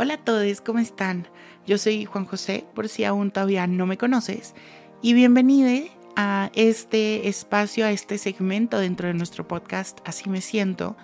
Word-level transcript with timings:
Hola 0.00 0.14
a 0.14 0.18
todos, 0.18 0.60
¿cómo 0.60 0.78
están? 0.78 1.26
Yo 1.66 1.76
soy 1.76 2.04
Juan 2.04 2.24
José, 2.24 2.64
por 2.72 2.88
si 2.88 3.02
aún 3.02 3.32
todavía 3.32 3.66
no 3.66 3.84
me 3.84 3.98
conoces, 3.98 4.54
y 5.02 5.12
bienvenido 5.12 5.90
a 6.14 6.52
este 6.54 7.26
espacio, 7.26 7.84
a 7.84 7.90
este 7.90 8.16
segmento 8.16 8.78
dentro 8.78 9.08
de 9.08 9.14
nuestro 9.14 9.48
podcast, 9.48 9.98
Así 10.04 10.30
me 10.30 10.40
siento, 10.40 10.96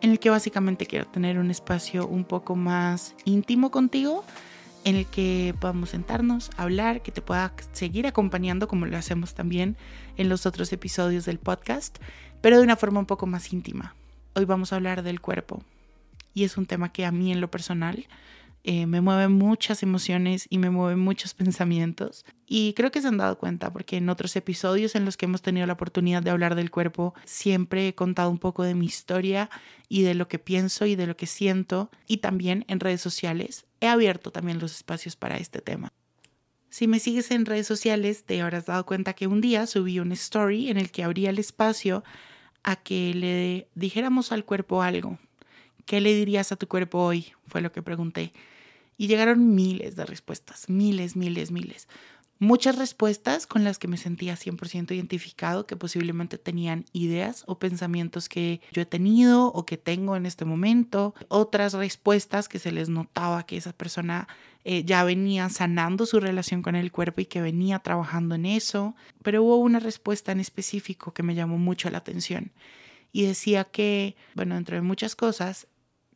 en 0.00 0.10
el 0.10 0.18
que 0.18 0.28
básicamente 0.28 0.86
quiero 0.86 1.06
tener 1.06 1.38
un 1.38 1.52
espacio 1.52 2.04
un 2.08 2.24
poco 2.24 2.56
más 2.56 3.14
íntimo 3.26 3.70
contigo, 3.70 4.24
en 4.82 4.96
el 4.96 5.06
que 5.06 5.54
podamos 5.60 5.90
sentarnos, 5.90 6.50
hablar, 6.56 7.02
que 7.02 7.12
te 7.12 7.22
pueda 7.22 7.52
seguir 7.70 8.08
acompañando 8.08 8.66
como 8.66 8.86
lo 8.86 8.96
hacemos 8.96 9.34
también 9.34 9.76
en 10.16 10.28
los 10.28 10.46
otros 10.46 10.72
episodios 10.72 11.26
del 11.26 11.38
podcast, 11.38 11.98
pero 12.40 12.58
de 12.58 12.64
una 12.64 12.74
forma 12.74 12.98
un 12.98 13.06
poco 13.06 13.26
más 13.26 13.52
íntima. 13.52 13.94
Hoy 14.34 14.46
vamos 14.46 14.72
a 14.72 14.76
hablar 14.76 15.04
del 15.04 15.20
cuerpo 15.20 15.62
y 16.34 16.44
es 16.44 16.56
un 16.56 16.66
tema 16.66 16.92
que 16.92 17.04
a 17.04 17.12
mí 17.12 17.32
en 17.32 17.40
lo 17.40 17.50
personal 17.50 18.06
eh, 18.62 18.86
me 18.86 19.00
mueve 19.00 19.28
muchas 19.28 19.82
emociones 19.82 20.46
y 20.50 20.58
me 20.58 20.68
mueve 20.68 20.96
muchos 20.96 21.34
pensamientos. 21.34 22.24
Y 22.46 22.74
creo 22.74 22.90
que 22.90 23.00
se 23.00 23.08
han 23.08 23.16
dado 23.16 23.38
cuenta 23.38 23.72
porque 23.72 23.96
en 23.96 24.08
otros 24.08 24.36
episodios 24.36 24.94
en 24.94 25.04
los 25.04 25.16
que 25.16 25.26
hemos 25.26 25.42
tenido 25.42 25.66
la 25.66 25.72
oportunidad 25.72 26.22
de 26.22 26.30
hablar 26.30 26.54
del 26.54 26.70
cuerpo, 26.70 27.14
siempre 27.24 27.88
he 27.88 27.94
contado 27.94 28.30
un 28.30 28.38
poco 28.38 28.62
de 28.62 28.74
mi 28.74 28.86
historia 28.86 29.50
y 29.88 30.02
de 30.02 30.14
lo 30.14 30.28
que 30.28 30.38
pienso 30.38 30.86
y 30.86 30.96
de 30.96 31.06
lo 31.06 31.16
que 31.16 31.26
siento. 31.26 31.90
Y 32.06 32.18
también 32.18 32.64
en 32.68 32.80
redes 32.80 33.00
sociales 33.00 33.66
he 33.80 33.88
abierto 33.88 34.30
también 34.30 34.58
los 34.58 34.74
espacios 34.74 35.16
para 35.16 35.38
este 35.38 35.60
tema. 35.60 35.92
Si 36.68 36.86
me 36.86 37.00
sigues 37.00 37.32
en 37.32 37.46
redes 37.46 37.66
sociales, 37.66 38.24
te 38.24 38.40
habrás 38.40 38.66
dado 38.66 38.86
cuenta 38.86 39.14
que 39.14 39.26
un 39.26 39.40
día 39.40 39.66
subí 39.66 39.98
un 39.98 40.12
story 40.12 40.70
en 40.70 40.76
el 40.76 40.92
que 40.92 41.02
abría 41.02 41.30
el 41.30 41.40
espacio 41.40 42.04
a 42.62 42.76
que 42.76 43.12
le 43.14 43.68
dijéramos 43.74 44.30
al 44.30 44.44
cuerpo 44.44 44.82
algo, 44.82 45.18
¿Qué 45.86 46.00
le 46.00 46.14
dirías 46.14 46.52
a 46.52 46.56
tu 46.56 46.68
cuerpo 46.68 46.98
hoy? 46.98 47.32
Fue 47.46 47.60
lo 47.60 47.72
que 47.72 47.82
pregunté. 47.82 48.32
Y 48.96 49.06
llegaron 49.06 49.54
miles 49.54 49.96
de 49.96 50.04
respuestas, 50.04 50.68
miles, 50.68 51.16
miles, 51.16 51.50
miles. 51.50 51.88
Muchas 52.42 52.78
respuestas 52.78 53.46
con 53.46 53.64
las 53.64 53.78
que 53.78 53.86
me 53.86 53.98
sentía 53.98 54.34
100% 54.34 54.92
identificado, 54.94 55.66
que 55.66 55.76
posiblemente 55.76 56.38
tenían 56.38 56.86
ideas 56.94 57.44
o 57.46 57.58
pensamientos 57.58 58.30
que 58.30 58.62
yo 58.72 58.80
he 58.80 58.86
tenido 58.86 59.48
o 59.48 59.66
que 59.66 59.76
tengo 59.76 60.16
en 60.16 60.24
este 60.24 60.46
momento. 60.46 61.14
Otras 61.28 61.74
respuestas 61.74 62.48
que 62.48 62.58
se 62.58 62.72
les 62.72 62.88
notaba 62.88 63.44
que 63.44 63.58
esa 63.58 63.74
persona 63.74 64.26
eh, 64.64 64.84
ya 64.84 65.04
venía 65.04 65.50
sanando 65.50 66.06
su 66.06 66.18
relación 66.18 66.62
con 66.62 66.76
el 66.76 66.92
cuerpo 66.92 67.20
y 67.20 67.26
que 67.26 67.42
venía 67.42 67.78
trabajando 67.80 68.36
en 68.36 68.46
eso. 68.46 68.96
Pero 69.22 69.42
hubo 69.42 69.56
una 69.56 69.78
respuesta 69.78 70.32
en 70.32 70.40
específico 70.40 71.12
que 71.12 71.22
me 71.22 71.34
llamó 71.34 71.58
mucho 71.58 71.90
la 71.90 71.98
atención. 71.98 72.52
Y 73.12 73.26
decía 73.26 73.64
que, 73.64 74.16
bueno, 74.34 74.56
entre 74.56 74.80
muchas 74.80 75.14
cosas, 75.14 75.66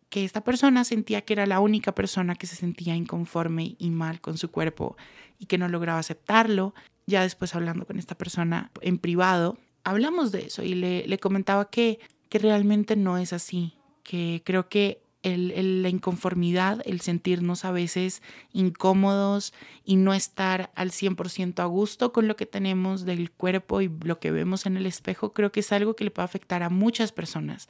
que 0.08 0.24
esta 0.24 0.42
persona 0.42 0.84
sentía 0.84 1.22
que 1.22 1.32
era 1.32 1.46
la 1.46 1.60
única 1.60 1.94
persona 1.94 2.34
que 2.34 2.46
se 2.46 2.56
sentía 2.56 2.94
inconforme 2.94 3.76
y 3.78 3.90
mal 3.90 4.20
con 4.20 4.38
su 4.38 4.50
cuerpo 4.50 4.96
y 5.38 5.46
que 5.46 5.58
no 5.58 5.68
lograba 5.68 5.98
aceptarlo. 5.98 6.74
Ya 7.06 7.22
después 7.22 7.54
hablando 7.54 7.86
con 7.86 7.98
esta 7.98 8.16
persona 8.16 8.70
en 8.80 8.98
privado, 8.98 9.58
hablamos 9.82 10.32
de 10.32 10.46
eso 10.46 10.62
y 10.62 10.74
le, 10.74 11.18
comentaba 11.18 11.70
que, 11.70 11.98
que 12.28 12.38
realmente 12.38 12.96
no 12.96 13.18
es 13.18 13.32
así, 13.32 13.74
que 14.02 14.42
creo 14.44 14.68
que 14.68 15.02
el, 15.22 15.50
el, 15.52 15.82
la 15.82 15.88
inconformidad, 15.88 16.82
el 16.84 17.00
sentirnos 17.00 17.64
a 17.64 17.72
veces 17.72 18.22
incómodos 18.52 19.54
y 19.84 19.96
no 19.96 20.12
estar 20.12 20.70
al 20.74 20.90
100% 20.90 21.60
a 21.60 21.64
gusto 21.64 22.12
con 22.12 22.28
lo 22.28 22.36
que 22.36 22.46
tenemos 22.46 23.04
del 23.04 23.30
cuerpo 23.30 23.80
y 23.80 23.90
lo 24.04 24.20
que 24.20 24.30
vemos 24.30 24.66
en 24.66 24.76
el 24.76 24.86
espejo, 24.86 25.32
creo 25.32 25.50
que 25.50 25.60
es 25.60 25.72
algo 25.72 25.96
que 25.96 26.04
le 26.04 26.10
puede 26.10 26.26
afectar 26.26 26.62
a 26.62 26.68
muchas 26.68 27.10
personas. 27.10 27.68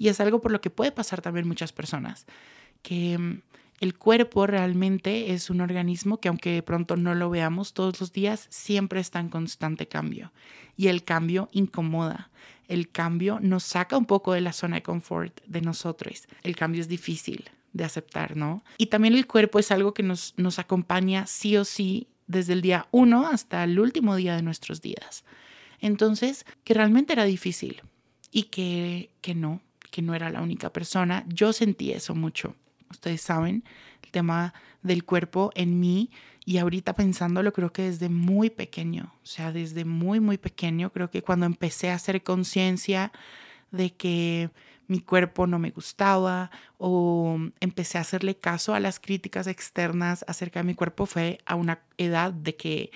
Y 0.00 0.08
es 0.08 0.18
algo 0.18 0.40
por 0.40 0.50
lo 0.50 0.62
que 0.62 0.70
puede 0.70 0.92
pasar 0.92 1.20
también 1.20 1.46
muchas 1.46 1.72
personas, 1.72 2.24
que 2.80 3.18
mm, 3.18 3.42
el 3.80 3.98
cuerpo 3.98 4.46
realmente 4.46 5.34
es 5.34 5.50
un 5.50 5.60
organismo 5.60 6.20
que 6.20 6.28
aunque 6.28 6.52
de 6.52 6.62
pronto 6.62 6.96
no 6.96 7.14
lo 7.14 7.28
veamos 7.28 7.74
todos 7.74 8.00
los 8.00 8.10
días, 8.10 8.46
siempre 8.48 8.98
está 8.98 9.20
en 9.20 9.28
constante 9.28 9.88
cambio. 9.88 10.32
Y 10.74 10.88
el 10.88 11.04
cambio 11.04 11.50
incomoda. 11.52 12.30
El 12.66 12.88
cambio 12.88 13.40
nos 13.42 13.62
saca 13.62 13.98
un 13.98 14.06
poco 14.06 14.32
de 14.32 14.40
la 14.40 14.54
zona 14.54 14.76
de 14.76 14.82
confort 14.82 15.38
de 15.46 15.60
nosotros. 15.60 16.28
El 16.42 16.56
cambio 16.56 16.80
es 16.80 16.88
difícil 16.88 17.50
de 17.74 17.84
aceptar, 17.84 18.38
¿no? 18.38 18.64
Y 18.78 18.86
también 18.86 19.12
el 19.12 19.26
cuerpo 19.26 19.58
es 19.58 19.70
algo 19.70 19.92
que 19.92 20.02
nos, 20.02 20.32
nos 20.38 20.58
acompaña 20.58 21.26
sí 21.26 21.58
o 21.58 21.66
sí 21.66 22.08
desde 22.26 22.54
el 22.54 22.62
día 22.62 22.88
uno 22.90 23.26
hasta 23.26 23.64
el 23.64 23.78
último 23.78 24.16
día 24.16 24.34
de 24.34 24.42
nuestros 24.42 24.80
días. 24.80 25.24
Entonces, 25.78 26.46
que 26.64 26.72
realmente 26.72 27.12
era 27.12 27.24
difícil 27.24 27.82
y 28.30 28.44
que, 28.44 29.10
que 29.20 29.34
no, 29.34 29.60
que 29.90 30.02
no 30.02 30.14
era 30.14 30.30
la 30.30 30.42
única 30.42 30.72
persona. 30.72 31.24
Yo 31.28 31.52
sentí 31.52 31.92
eso 31.92 32.14
mucho. 32.14 32.54
Ustedes 32.90 33.20
saben, 33.20 33.64
el 34.02 34.10
tema 34.10 34.54
del 34.82 35.04
cuerpo 35.04 35.50
en 35.54 35.78
mí 35.78 36.10
y 36.44 36.58
ahorita 36.58 36.94
pensándolo 36.94 37.52
creo 37.52 37.72
que 37.72 37.82
desde 37.82 38.08
muy 38.08 38.50
pequeño, 38.50 39.12
o 39.22 39.26
sea, 39.26 39.52
desde 39.52 39.84
muy, 39.84 40.20
muy 40.20 40.38
pequeño, 40.38 40.90
creo 40.90 41.10
que 41.10 41.22
cuando 41.22 41.46
empecé 41.46 41.90
a 41.90 41.94
hacer 41.94 42.22
conciencia 42.22 43.12
de 43.70 43.92
que 43.92 44.50
mi 44.88 45.00
cuerpo 45.00 45.46
no 45.46 45.60
me 45.60 45.70
gustaba 45.70 46.50
o 46.76 47.38
empecé 47.60 47.98
a 47.98 48.00
hacerle 48.00 48.36
caso 48.36 48.74
a 48.74 48.80
las 48.80 48.98
críticas 48.98 49.46
externas 49.46 50.24
acerca 50.26 50.60
de 50.60 50.64
mi 50.64 50.74
cuerpo 50.74 51.06
fue 51.06 51.38
a 51.46 51.54
una 51.54 51.80
edad 51.96 52.32
de 52.32 52.56
que 52.56 52.90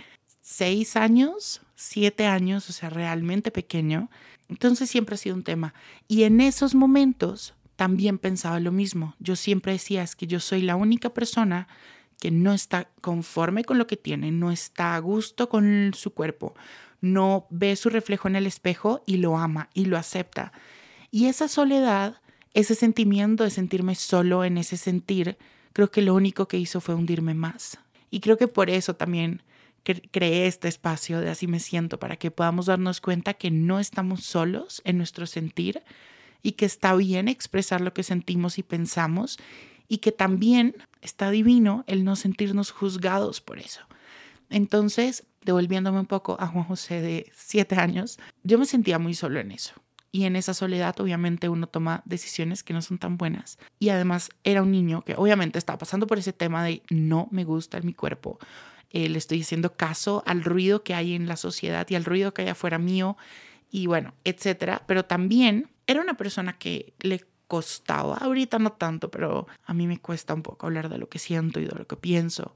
seis 0.45 0.95
años, 0.95 1.63
siete 1.75 2.27
años, 2.27 2.69
o 2.69 2.75
sea, 2.75 2.91
realmente 2.91 3.51
pequeño. 3.51 4.11
Entonces 4.51 4.91
siempre 4.91 5.15
ha 5.15 5.19
sido 5.19 5.35
un 5.35 5.43
tema. 5.43 5.73
Y 6.07 6.25
en 6.25 6.43
esos 6.43 6.75
momentos 6.75 7.55
también 7.77 8.19
pensaba 8.19 8.61
lo 8.61 8.71
mismo. 8.71 9.17
Yo 9.19 9.37
siempre 9.37 9.73
decía, 9.73 10.03
es 10.03 10.15
que 10.15 10.27
yo 10.27 10.41
soy 10.41 10.61
la 10.61 10.77
única 10.77 11.15
persona 11.15 11.67
que 12.21 12.31
no 12.31 12.53
está 12.53 12.91
conforme 13.01 13.65
con 13.65 13.79
lo 13.79 13.87
que 13.87 13.97
tiene, 13.97 14.33
no 14.33 14.53
está 14.53 14.95
a 14.95 14.99
gusto 14.99 15.49
con 15.49 15.93
su 15.95 16.13
cuerpo, 16.13 16.55
no 17.01 17.47
ve 17.49 17.75
su 17.75 17.89
reflejo 17.89 18.29
en 18.29 18.37
el 18.37 18.47
espejo 18.47 19.03
y 19.07 19.17
lo 19.17 19.39
ama 19.39 19.71
y 19.73 19.87
lo 19.87 19.97
acepta. 19.97 20.53
Y 21.11 21.27
esa 21.27 21.49
soledad, 21.49 22.21
ese 22.53 22.75
sentimiento 22.75 23.45
de 23.45 23.51
sentirme 23.51 23.95
solo 23.95 24.45
en 24.45 24.59
ese 24.59 24.77
sentir, 24.77 25.39
creo 25.73 25.91
que 25.91 26.03
lo 26.03 26.15
único 26.15 26.49
que 26.49 26.59
hizo 26.59 26.83
fue 26.83 26.95
hundirme 26.95 27.33
más. 27.33 27.79
Y 28.11 28.21
creo 28.21 28.37
que 28.37 28.47
por 28.47 28.69
eso 28.69 28.95
también 28.95 29.43
creé 29.85 30.47
este 30.47 30.69
espacio 30.69 31.21
de 31.21 31.31
así 31.31 31.47
me 31.47 31.61
siento, 31.61 31.99
para 31.99 32.17
que 32.17 32.31
podamos 32.31 32.67
darnos 32.67 33.01
cuenta 33.01 33.35
que 33.35 33.51
no 33.51 33.79
estamos 33.79 34.25
solos 34.25 34.83
en 34.85 34.99
nuestro 34.99 35.27
sentir 35.27 35.83
y 36.43 36.53
que 36.53 36.67
está 36.67 36.95
bien 36.95 37.29
expresar 37.29 37.81
lo 37.81 37.95
que 37.95 38.03
sentimos 38.03 38.59
y 38.59 38.63
pensamos 38.63 39.39
y 39.89 39.99
que 39.99 40.13
también 40.13 40.77
está 41.03 41.31
divino 41.31 41.85
el 41.87 42.05
no 42.05 42.17
sentirnos 42.17 42.71
juzgados 42.71 43.41
por 43.41 43.59
eso. 43.59 43.81
Entonces, 44.51 45.25
devolviéndome 45.43 46.01
un 46.01 46.07
poco 46.07 46.37
a 46.41 46.47
Juan 46.47 46.65
José 46.65 47.01
de 47.01 47.31
siete 47.35 47.77
años, 47.77 48.19
yo 48.43 48.59
me 48.59 48.67
sentía 48.67 48.99
muy 48.99 49.15
solo 49.15 49.41
en 49.41 49.53
eso. 49.53 49.75
Y 50.13 50.27
en 50.27 50.37
esa 50.37 50.55
soledad, 50.55 50.99
obviamente, 51.01 51.49
uno 51.49 51.67
toma 51.67 52.03
decisiones 52.05 52.63
que 52.63 52.73
no 52.73 52.83
son 52.83 52.99
tan 52.99 53.17
buenas. 53.17 53.59
Y 53.81 53.89
además, 53.89 54.31
era 54.45 54.63
un 54.63 54.71
niño 54.71 55.03
que 55.03 55.17
obviamente 55.17 55.59
estaba 55.59 55.79
pasando 55.79 56.07
por 56.07 56.19
ese 56.19 56.33
tema 56.33 56.63
de 56.63 56.83
no 56.89 57.27
me 57.33 57.43
gusta 57.43 57.81
mi 57.81 57.95
cuerpo, 57.95 58.39
eh, 58.95 59.09
le 59.09 59.19
estoy 59.19 59.43
haciendo 59.43 59.75
caso 59.75 60.23
al 60.25 60.45
ruido 60.45 60.85
que 60.85 60.95
hay 60.95 61.15
en 61.15 61.27
la 61.27 61.37
sociedad 61.37 61.85
y 61.91 61.97
al 61.97 62.05
ruido 62.05 62.33
que 62.33 62.43
hay 62.43 62.49
afuera 62.49 62.79
mío 62.79 63.17
y 63.69 63.89
bueno, 63.89 64.15
etcétera. 64.23 64.85
Pero 64.87 65.05
también 65.05 65.69
era 65.89 66.01
una 66.01 66.17
persona 66.17 66.57
que 66.57 66.95
le 67.01 67.25
costaba, 67.49 68.19
ahorita 68.19 68.61
no 68.61 68.71
tanto, 68.71 69.11
pero 69.11 69.49
a 69.67 69.75
mí 69.75 69.89
me 69.89 69.99
cuesta 69.99 70.33
un 70.33 70.43
poco 70.43 70.67
hablar 70.67 70.89
de 70.89 70.99
lo 70.99 71.09
que 71.09 71.19
siento 71.19 71.59
y 71.59 71.65
de 71.65 71.75
lo 71.75 71.89
que 71.89 71.97
pienso 71.97 72.55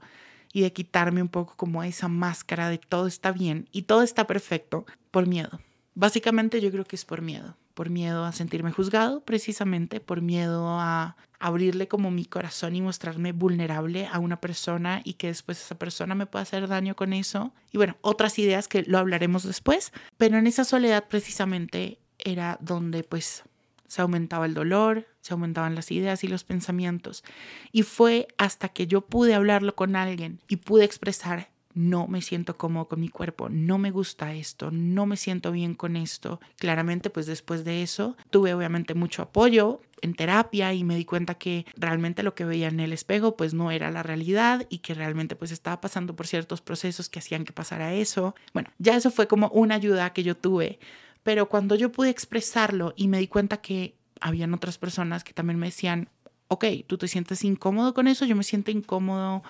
y 0.53 0.61
de 0.61 0.71
quitarme 0.71 1.21
un 1.21 1.27
poco 1.27 1.55
como 1.57 1.83
esa 1.83 2.07
máscara 2.07 2.69
de 2.69 2.77
todo 2.77 3.05
está 3.07 3.33
bien 3.33 3.67
y 3.73 3.81
todo 3.81 4.01
está 4.01 4.25
perfecto 4.25 4.85
por 5.11 5.27
miedo. 5.27 5.59
Básicamente 5.93 6.61
yo 6.61 6.71
creo 6.71 6.85
que 6.85 6.95
es 6.95 7.03
por 7.03 7.21
miedo, 7.21 7.57
por 7.73 7.89
miedo 7.89 8.23
a 8.23 8.31
sentirme 8.31 8.71
juzgado, 8.71 9.19
precisamente 9.25 9.99
por 9.99 10.21
miedo 10.21 10.79
a 10.79 11.17
abrirle 11.39 11.87
como 11.87 12.11
mi 12.11 12.25
corazón 12.25 12.75
y 12.75 12.81
mostrarme 12.81 13.31
vulnerable 13.31 14.07
a 14.07 14.19
una 14.19 14.41
persona 14.41 15.01
y 15.03 15.13
que 15.13 15.27
después 15.27 15.61
esa 15.61 15.75
persona 15.75 16.15
me 16.15 16.25
pueda 16.25 16.43
hacer 16.43 16.67
daño 16.67 16.95
con 16.95 17.13
eso. 17.13 17.53
Y 17.71 17.77
bueno, 17.77 17.97
otras 18.01 18.37
ideas 18.39 18.67
que 18.67 18.83
lo 18.83 18.97
hablaremos 18.97 19.43
después, 19.43 19.93
pero 20.17 20.37
en 20.37 20.47
esa 20.47 20.65
soledad 20.65 21.05
precisamente 21.07 21.99
era 22.17 22.57
donde 22.61 23.03
pues 23.03 23.43
se 23.87 24.01
aumentaba 24.01 24.45
el 24.45 24.53
dolor, 24.53 25.07
se 25.21 25.33
aumentaban 25.33 25.75
las 25.75 25.91
ideas 25.91 26.23
y 26.23 26.27
los 26.27 26.43
pensamientos. 26.43 27.23
Y 27.71 27.83
fue 27.83 28.27
hasta 28.37 28.69
que 28.69 28.85
yo 28.85 29.01
pude 29.01 29.33
hablarlo 29.33 29.75
con 29.75 29.95
alguien 29.95 30.41
y 30.47 30.57
pude 30.57 30.85
expresar, 30.85 31.49
no 31.79 32.07
me 32.07 32.21
siento 32.21 32.57
cómodo 32.57 32.87
con 32.87 32.99
mi 32.99 33.07
cuerpo, 33.07 33.47
no 33.49 33.77
me 33.77 33.89
gusta 33.89 34.33
esto, 34.33 34.69
no 34.69 35.05
me 35.05 35.15
siento 35.15 35.51
bien 35.51 35.75
con 35.75 35.95
esto. 35.95 36.41
Claramente, 36.57 37.09
pues 37.09 37.25
después 37.25 37.63
de 37.63 37.83
eso, 37.83 38.17
tuve 38.29 38.53
obviamente 38.53 38.95
mucho 38.95 39.21
apoyo 39.21 39.81
en 40.01 40.13
terapia 40.13 40.73
y 40.73 40.83
me 40.83 40.95
di 40.95 41.05
cuenta 41.05 41.35
que 41.35 41.65
realmente 41.75 42.23
lo 42.23 42.35
que 42.35 42.45
veía 42.45 42.67
en 42.67 42.79
el 42.79 42.93
espejo 42.93 43.35
pues 43.35 43.53
no 43.53 43.71
era 43.71 43.91
la 43.91 44.03
realidad 44.03 44.65
y 44.69 44.79
que 44.79 44.93
realmente 44.93 45.35
pues 45.35 45.51
estaba 45.51 45.81
pasando 45.81 46.15
por 46.15 46.27
ciertos 46.27 46.61
procesos 46.61 47.09
que 47.09 47.19
hacían 47.19 47.43
que 47.45 47.53
pasara 47.53 47.93
eso. 47.93 48.35
Bueno, 48.53 48.69
ya 48.77 48.95
eso 48.95 49.11
fue 49.11 49.27
como 49.27 49.49
una 49.49 49.75
ayuda 49.75 50.13
que 50.13 50.23
yo 50.23 50.35
tuve 50.35 50.79
pero 51.23 51.49
cuando 51.49 51.75
yo 51.75 51.91
pude 51.91 52.09
expresarlo 52.09 52.93
y 52.95 53.07
me 53.07 53.19
di 53.19 53.27
cuenta 53.27 53.57
que 53.57 53.95
habían 54.21 54.53
otras 54.53 54.77
personas 54.77 55.23
que 55.23 55.33
también 55.33 55.59
me 55.59 55.67
decían, 55.67 56.09
ok, 56.47 56.65
tú 56.87 56.97
te 56.97 57.07
sientes 57.07 57.43
incómodo 57.43 57.93
con 57.93 58.07
eso, 58.07 58.25
yo 58.25 58.35
me 58.35 58.43
siento 58.43 58.71
incómodo 58.71 59.43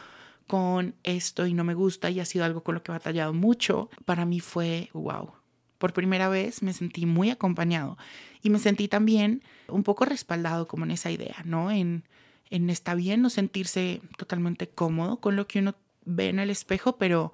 con 0.49 0.95
esto 1.03 1.45
y 1.45 1.53
no 1.53 1.63
me 1.63 1.75
gusta 1.75 2.09
y 2.09 2.19
ha 2.19 2.25
sido 2.25 2.43
algo 2.43 2.63
con 2.63 2.73
lo 2.73 2.81
que 2.81 2.91
he 2.91 2.97
batallado 2.97 3.33
mucho, 3.33 3.91
para 4.05 4.25
mí 4.25 4.39
fue 4.39 4.89
wow. 4.93 5.29
Por 5.77 5.93
primera 5.93 6.27
vez 6.27 6.63
me 6.63 6.73
sentí 6.73 7.05
muy 7.05 7.29
acompañado 7.29 7.99
y 8.41 8.49
me 8.49 8.57
sentí 8.57 8.87
también 8.87 9.43
un 9.67 9.83
poco 9.83 10.05
respaldado 10.05 10.67
como 10.67 10.85
en 10.85 10.91
esa 10.91 11.11
idea, 11.11 11.35
¿no? 11.45 11.69
En, 11.69 12.03
en 12.49 12.71
está 12.71 12.95
bien 12.95 13.21
no 13.21 13.29
sentirse 13.29 14.01
totalmente 14.17 14.67
cómodo 14.67 15.17
con 15.17 15.35
lo 15.35 15.45
que 15.45 15.59
uno 15.59 15.75
ve 16.05 16.29
en 16.29 16.39
el 16.39 16.49
espejo, 16.49 16.97
pero 16.97 17.31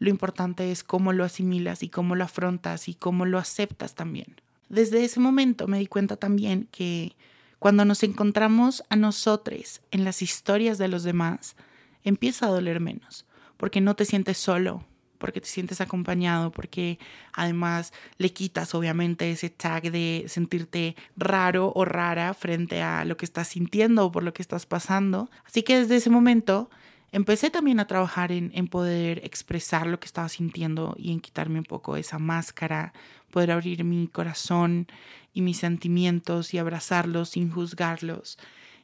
lo 0.00 0.10
importante 0.10 0.72
es 0.72 0.82
cómo 0.82 1.12
lo 1.12 1.22
asimilas 1.22 1.84
y 1.84 1.88
cómo 1.88 2.16
lo 2.16 2.24
afrontas 2.24 2.88
y 2.88 2.94
cómo 2.94 3.24
lo 3.24 3.38
aceptas 3.38 3.94
también. 3.94 4.34
Desde 4.68 5.04
ese 5.04 5.20
momento 5.20 5.68
me 5.68 5.78
di 5.78 5.86
cuenta 5.86 6.16
también 6.16 6.66
que 6.72 7.14
cuando 7.60 7.84
nos 7.84 8.02
encontramos 8.02 8.82
a 8.88 8.96
nosotros 8.96 9.80
en 9.92 10.02
las 10.02 10.22
historias 10.22 10.76
de 10.76 10.88
los 10.88 11.04
demás, 11.04 11.54
empieza 12.08 12.46
a 12.46 12.50
doler 12.50 12.80
menos, 12.80 13.26
porque 13.56 13.80
no 13.80 13.94
te 13.94 14.04
sientes 14.04 14.38
solo, 14.38 14.84
porque 15.18 15.40
te 15.40 15.48
sientes 15.48 15.80
acompañado, 15.80 16.50
porque 16.50 16.98
además 17.32 17.92
le 18.16 18.32
quitas 18.32 18.74
obviamente 18.74 19.30
ese 19.30 19.50
tag 19.50 19.90
de 19.90 20.24
sentirte 20.28 20.96
raro 21.16 21.72
o 21.74 21.84
rara 21.84 22.32
frente 22.34 22.82
a 22.82 23.04
lo 23.04 23.16
que 23.16 23.24
estás 23.24 23.48
sintiendo 23.48 24.06
o 24.06 24.12
por 24.12 24.22
lo 24.22 24.32
que 24.32 24.42
estás 24.42 24.64
pasando. 24.64 25.30
Así 25.44 25.62
que 25.62 25.78
desde 25.78 25.96
ese 25.96 26.10
momento 26.10 26.70
empecé 27.12 27.50
también 27.50 27.80
a 27.80 27.86
trabajar 27.86 28.32
en, 28.32 28.50
en, 28.54 28.68
poder 28.68 29.20
expresar 29.24 29.86
lo 29.86 29.98
que 29.98 30.06
estaba 30.06 30.28
sintiendo 30.28 30.94
y 30.98 31.12
en 31.12 31.20
quitarme 31.20 31.58
un 31.58 31.64
poco 31.64 31.96
esa 31.96 32.18
máscara, 32.18 32.92
poder 33.30 33.50
abrir 33.50 33.84
mi 33.84 34.08
corazón 34.08 34.86
y 35.32 35.42
mis 35.42 35.58
sentimientos 35.58 36.54
y 36.54 36.58
abrazarlos 36.58 37.30
sin 37.30 37.50
juzgarlos. 37.50 38.38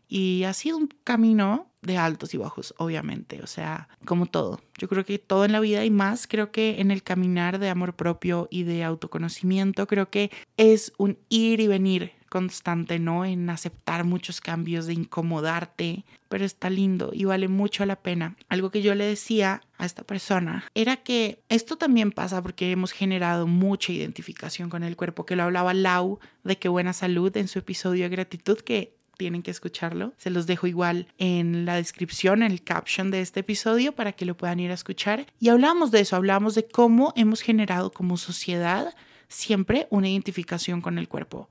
Y 0.08 0.44
ha 0.44 0.52
sido 0.52 0.76
un 0.76 0.88
camino 1.04 1.70
de 1.82 1.98
altos 1.98 2.34
y 2.34 2.38
bajos, 2.38 2.74
obviamente, 2.78 3.42
o 3.42 3.46
sea, 3.46 3.88
como 4.04 4.26
todo. 4.26 4.60
Yo 4.78 4.88
creo 4.88 5.04
que 5.04 5.18
todo 5.18 5.44
en 5.44 5.52
la 5.52 5.60
vida 5.60 5.84
y 5.84 5.90
más, 5.90 6.26
creo 6.26 6.50
que 6.50 6.80
en 6.80 6.90
el 6.90 7.02
caminar 7.02 7.58
de 7.58 7.68
amor 7.68 7.94
propio 7.94 8.48
y 8.50 8.64
de 8.64 8.84
autoconocimiento, 8.84 9.86
creo 9.86 10.10
que 10.10 10.30
es 10.56 10.92
un 10.98 11.18
ir 11.28 11.60
y 11.60 11.68
venir 11.68 12.12
constante, 12.34 12.98
¿no? 12.98 13.24
En 13.24 13.48
aceptar 13.48 14.04
muchos 14.04 14.40
cambios, 14.40 14.86
de 14.86 14.94
incomodarte, 14.94 16.04
pero 16.28 16.44
está 16.44 16.68
lindo 16.68 17.10
y 17.12 17.26
vale 17.26 17.46
mucho 17.46 17.86
la 17.86 18.02
pena. 18.02 18.36
Algo 18.48 18.70
que 18.72 18.82
yo 18.82 18.96
le 18.96 19.04
decía 19.04 19.62
a 19.78 19.86
esta 19.86 20.02
persona 20.02 20.64
era 20.74 20.96
que 20.96 21.44
esto 21.48 21.76
también 21.76 22.10
pasa 22.10 22.42
porque 22.42 22.72
hemos 22.72 22.90
generado 22.90 23.46
mucha 23.46 23.92
identificación 23.92 24.68
con 24.68 24.82
el 24.82 24.96
cuerpo, 24.96 25.26
que 25.26 25.36
lo 25.36 25.44
hablaba 25.44 25.74
Lau 25.74 26.18
de 26.42 26.58
qué 26.58 26.68
buena 26.68 26.92
salud 26.92 27.36
en 27.36 27.46
su 27.46 27.60
episodio 27.60 28.02
de 28.02 28.08
gratitud, 28.08 28.58
que 28.58 28.96
tienen 29.24 29.42
que 29.42 29.50
escucharlo. 29.50 30.12
Se 30.18 30.28
los 30.28 30.46
dejo 30.46 30.66
igual 30.66 31.06
en 31.16 31.64
la 31.64 31.76
descripción, 31.76 32.42
en 32.42 32.52
el 32.52 32.62
caption 32.62 33.10
de 33.10 33.22
este 33.22 33.40
episodio 33.40 33.94
para 33.94 34.12
que 34.12 34.26
lo 34.26 34.36
puedan 34.36 34.60
ir 34.60 34.70
a 34.70 34.74
escuchar. 34.74 35.24
Y 35.40 35.48
hablamos 35.48 35.90
de 35.90 36.00
eso, 36.00 36.14
hablamos 36.14 36.54
de 36.54 36.66
cómo 36.66 37.14
hemos 37.16 37.40
generado 37.40 37.90
como 37.90 38.18
sociedad 38.18 38.94
siempre 39.28 39.86
una 39.88 40.10
identificación 40.10 40.82
con 40.82 40.98
el 40.98 41.08
cuerpo. 41.08 41.48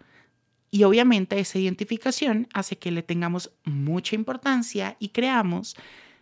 Y 0.69 0.83
obviamente 0.83 1.39
esa 1.39 1.57
identificación 1.57 2.47
hace 2.53 2.77
que 2.77 2.91
le 2.91 3.01
tengamos 3.01 3.49
mucha 3.63 4.13
importancia 4.13 4.95
y 4.99 5.09
creamos 5.09 5.75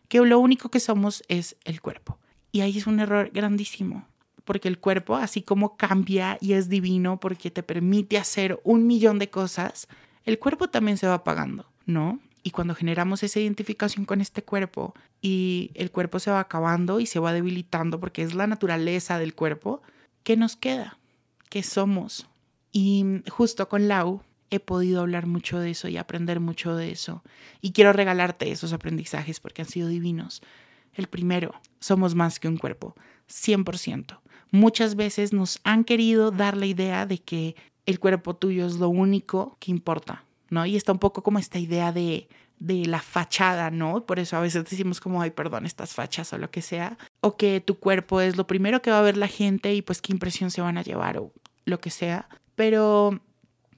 que 0.08 0.20
lo 0.22 0.40
único 0.40 0.72
que 0.72 0.80
somos 0.80 1.22
es 1.28 1.58
el 1.66 1.82
cuerpo. 1.82 2.18
Y 2.54 2.62
ahí 2.62 2.78
es 2.78 2.88
un 2.88 3.02
error 3.02 3.30
grandísimo, 3.34 4.08
porque 4.46 4.70
el 4.70 4.80
cuerpo, 4.80 5.18
así 5.18 5.42
como 5.42 5.76
cambia 5.76 6.38
y 6.40 6.54
es 6.54 6.70
divino 6.70 7.20
porque 7.20 7.52
te 7.52 7.62
permite 7.62 8.18
hacer 8.18 8.58
un 8.64 8.88
millón 8.88 9.20
de 9.20 9.30
cosas, 9.30 9.90
el 10.26 10.40
cuerpo 10.40 10.70
también 10.70 10.98
se 10.98 11.08
va 11.08 11.16
apagando, 11.16 11.66
¿no? 11.86 12.20
Y 12.44 12.52
cuando 12.52 12.74
generamos 12.74 13.24
esa 13.24 13.40
identificación 13.40 14.06
con 14.06 14.20
este 14.20 14.44
cuerpo 14.44 14.96
y 15.22 15.72
el 15.76 15.92
cuerpo 15.92 16.20
se 16.20 16.32
va 16.32 16.40
acabando 16.40 17.00
y 17.00 17.06
se 17.06 17.20
va 17.20 17.34
debilitando 17.34 18.00
porque 18.00 18.24
es 18.24 18.34
la 18.34 18.48
naturaleza 18.48 19.20
del 19.20 19.36
cuerpo, 19.36 19.82
¿qué 20.24 20.38
nos 20.38 20.56
queda? 20.56 20.98
¿Qué 21.50 21.62
somos? 21.62 22.28
Y 22.72 23.22
justo 23.30 23.70
con 23.70 23.88
Lau 23.88 24.24
he 24.50 24.60
podido 24.60 25.02
hablar 25.02 25.28
mucho 25.28 25.60
de 25.60 25.72
eso 25.72 25.88
y 25.88 25.98
aprender 25.98 26.40
mucho 26.40 26.76
de 26.76 26.92
eso. 26.92 27.24
Y 27.62 27.72
quiero 27.72 27.94
regalarte 27.94 28.52
esos 28.52 28.74
aprendizajes 28.74 29.40
porque 29.40 29.62
han 29.62 29.68
sido 29.68 29.88
divinos. 29.88 30.42
El 30.94 31.08
primero, 31.08 31.54
somos 31.80 32.16
más 32.16 32.40
que 32.40 32.48
un 32.48 32.58
cuerpo, 32.58 32.96
100%. 33.30 34.20
Muchas 34.52 34.96
veces 34.96 35.32
nos 35.32 35.62
han 35.64 35.86
querido 35.86 36.32
dar 36.32 36.58
la 36.58 36.66
idea 36.66 37.06
de 37.06 37.20
que 37.20 37.56
el 37.86 38.00
cuerpo 38.00 38.36
tuyo 38.36 38.66
es 38.66 38.76
lo 38.76 38.90
único 38.90 39.58
que 39.60 39.72
importa, 39.72 40.24
¿no? 40.50 40.66
Y 40.66 40.76
está 40.76 40.92
un 40.92 41.00
poco 41.00 41.24
como 41.24 41.40
esta 41.40 41.60
idea 41.60 41.92
de, 41.92 42.28
de 42.60 42.86
la 42.86 43.02
fachada, 43.02 43.72
¿no? 43.72 44.06
Por 44.06 44.20
eso 44.20 44.38
a 44.38 44.42
veces 44.42 44.64
decimos 44.64 45.00
como, 45.00 45.22
ay, 45.22 45.32
perdón, 45.32 45.66
estas 45.66 45.94
fachas 45.94 46.32
o 46.32 46.38
lo 46.38 46.52
que 46.52 46.62
sea. 46.62 46.98
O 47.20 47.36
que 47.36 47.60
tu 47.60 47.80
cuerpo 47.80 48.22
es 48.22 48.38
lo 48.38 48.46
primero 48.46 48.82
que 48.82 48.92
va 48.92 49.00
a 49.00 49.04
ver 49.04 49.18
la 49.18 49.28
gente 49.28 49.74
y 49.74 49.82
pues 49.82 50.02
qué 50.02 50.14
impresión 50.14 50.52
se 50.52 50.62
van 50.62 50.78
a 50.78 50.84
llevar 50.84 51.18
o 51.18 51.34
lo 51.66 51.80
que 51.80 51.90
sea. 51.90 52.30
Pero 52.56 53.20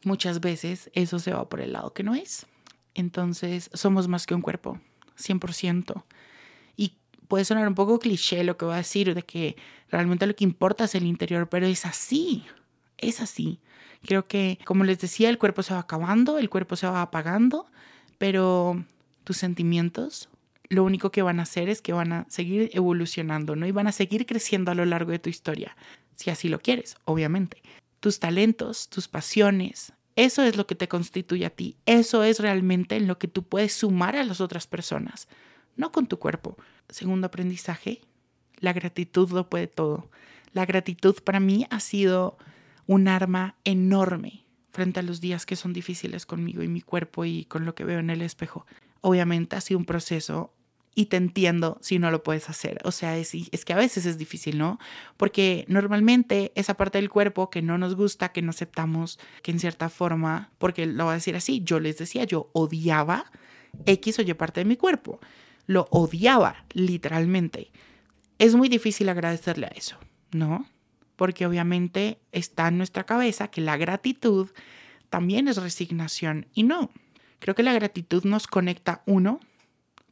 muchas 0.03 0.41
veces 0.41 0.89
eso 0.93 1.17
se 1.19 1.33
va 1.33 1.47
por 1.47 1.61
el 1.61 1.73
lado 1.73 1.93
que 1.93 2.03
no 2.03 2.13
es. 2.13 2.45
Entonces, 2.93 3.69
somos 3.73 4.09
más 4.09 4.27
que 4.27 4.35
un 4.35 4.41
cuerpo, 4.41 4.79
100%. 5.17 6.03
Y 6.75 6.97
puede 7.29 7.45
sonar 7.45 7.67
un 7.67 7.75
poco 7.75 7.99
cliché 7.99 8.43
lo 8.43 8.57
que 8.57 8.65
voy 8.65 8.73
a 8.73 8.77
decir, 8.77 9.15
de 9.15 9.23
que 9.23 9.55
realmente 9.89 10.27
lo 10.27 10.35
que 10.35 10.43
importa 10.43 10.83
es 10.83 10.95
el 10.95 11.05
interior, 11.05 11.47
pero 11.47 11.65
es 11.65 11.85
así, 11.85 12.43
es 13.07 13.21
así. 13.21 13.59
Creo 14.01 14.27
que, 14.27 14.59
como 14.65 14.83
les 14.83 14.99
decía, 14.99 15.29
el 15.29 15.37
cuerpo 15.37 15.63
se 15.63 15.73
va 15.73 15.79
acabando, 15.79 16.37
el 16.37 16.49
cuerpo 16.49 16.75
se 16.75 16.87
va 16.87 17.01
apagando, 17.01 17.67
pero 18.17 18.83
tus 19.23 19.37
sentimientos 19.37 20.29
lo 20.69 20.83
único 20.83 21.11
que 21.11 21.21
van 21.21 21.39
a 21.39 21.43
hacer 21.43 21.69
es 21.69 21.81
que 21.81 21.93
van 21.93 22.11
a 22.13 22.25
seguir 22.29 22.69
evolucionando, 22.73 23.55
¿no? 23.55 23.67
Y 23.67 23.71
van 23.71 23.87
a 23.87 23.91
seguir 23.91 24.25
creciendo 24.25 24.71
a 24.71 24.75
lo 24.75 24.85
largo 24.85 25.11
de 25.11 25.19
tu 25.19 25.29
historia, 25.29 25.75
si 26.15 26.31
así 26.31 26.49
lo 26.49 26.59
quieres, 26.59 26.95
obviamente 27.05 27.61
tus 28.03 28.19
talentos, 28.19 28.89
tus 28.89 29.07
pasiones. 29.07 29.93
Eso 30.17 30.43
es 30.43 30.57
lo 30.57 30.67
que 30.67 30.75
te 30.75 30.89
constituye 30.89 31.45
a 31.45 31.49
ti. 31.49 31.77
Eso 31.85 32.25
es 32.25 32.41
realmente 32.41 32.97
en 32.97 33.07
lo 33.07 33.17
que 33.17 33.29
tú 33.29 33.43
puedes 33.43 33.73
sumar 33.73 34.17
a 34.17 34.25
las 34.25 34.41
otras 34.41 34.67
personas, 34.67 35.29
no 35.77 35.93
con 35.93 36.07
tu 36.07 36.19
cuerpo. 36.19 36.57
Segundo 36.89 37.27
aprendizaje, 37.27 38.01
la 38.57 38.73
gratitud 38.73 39.31
lo 39.31 39.49
puede 39.49 39.67
todo. 39.67 40.09
La 40.51 40.65
gratitud 40.65 41.15
para 41.23 41.39
mí 41.39 41.65
ha 41.69 41.79
sido 41.79 42.37
un 42.87 43.07
arma 43.07 43.55
enorme 43.63 44.45
frente 44.71 44.99
a 44.99 45.03
los 45.03 45.21
días 45.21 45.45
que 45.45 45.55
son 45.55 45.71
difíciles 45.71 46.25
conmigo 46.25 46.63
y 46.63 46.67
mi 46.67 46.81
cuerpo 46.81 47.25
y 47.25 47.45
con 47.45 47.65
lo 47.65 47.75
que 47.75 47.83
veo 47.83 47.99
en 47.99 48.09
el 48.09 48.21
espejo. 48.21 48.65
Obviamente 49.01 49.55
ha 49.55 49.61
sido 49.61 49.77
un 49.77 49.85
proceso 49.85 50.53
y 50.95 51.05
te 51.05 51.17
entiendo 51.17 51.77
si 51.81 51.99
no 51.99 52.11
lo 52.11 52.23
puedes 52.23 52.49
hacer. 52.49 52.79
O 52.83 52.91
sea, 52.91 53.17
es, 53.17 53.33
es, 53.33 53.65
que 53.65 53.73
a 53.73 53.77
veces 53.77 54.05
es 54.05 54.17
difícil, 54.17 54.57
¿no? 54.57 54.79
Porque 55.17 55.65
normalmente 55.67 56.51
esa 56.55 56.75
parte 56.75 56.97
del 56.97 57.09
cuerpo 57.09 57.49
que 57.49 57.61
no 57.61 57.77
nos 57.77 57.95
gusta, 57.95 58.31
que 58.31 58.41
no 58.41 58.51
aceptamos, 58.51 59.19
que 59.41 59.51
en 59.51 59.59
cierta 59.59 59.89
forma, 59.89 60.51
porque 60.57 60.85
lo 60.85 61.05
voy 61.05 61.11
a 61.11 61.15
decir 61.15 61.35
así, 61.35 61.61
yo 61.63 61.79
les 61.79 61.97
decía, 61.97 62.23
yo 62.25 62.49
odiaba 62.53 63.31
X 63.85 64.19
o 64.19 64.21
Y 64.21 64.33
parte 64.33 64.61
de 64.61 64.65
mi 64.65 64.77
cuerpo. 64.77 65.19
Lo 65.65 65.87
odiaba, 65.91 66.65
literalmente. 66.73 67.71
Es 68.37 68.55
muy 68.55 68.69
difícil 68.69 69.09
agradecerle 69.09 69.67
a 69.67 69.69
eso, 69.69 69.97
¿no? 70.31 70.65
Porque 71.15 71.45
obviamente 71.45 72.19
está 72.31 72.67
en 72.67 72.77
nuestra 72.77 73.05
cabeza 73.05 73.49
que 73.49 73.61
la 73.61 73.77
gratitud 73.77 74.49
también 75.09 75.47
es 75.47 75.57
resignación 75.57 76.47
y 76.53 76.63
no. 76.63 76.89
Creo 77.39 77.55
que 77.55 77.63
la 77.63 77.73
gratitud 77.73 78.23
nos 78.23 78.47
conecta, 78.47 79.03
uno, 79.05 79.39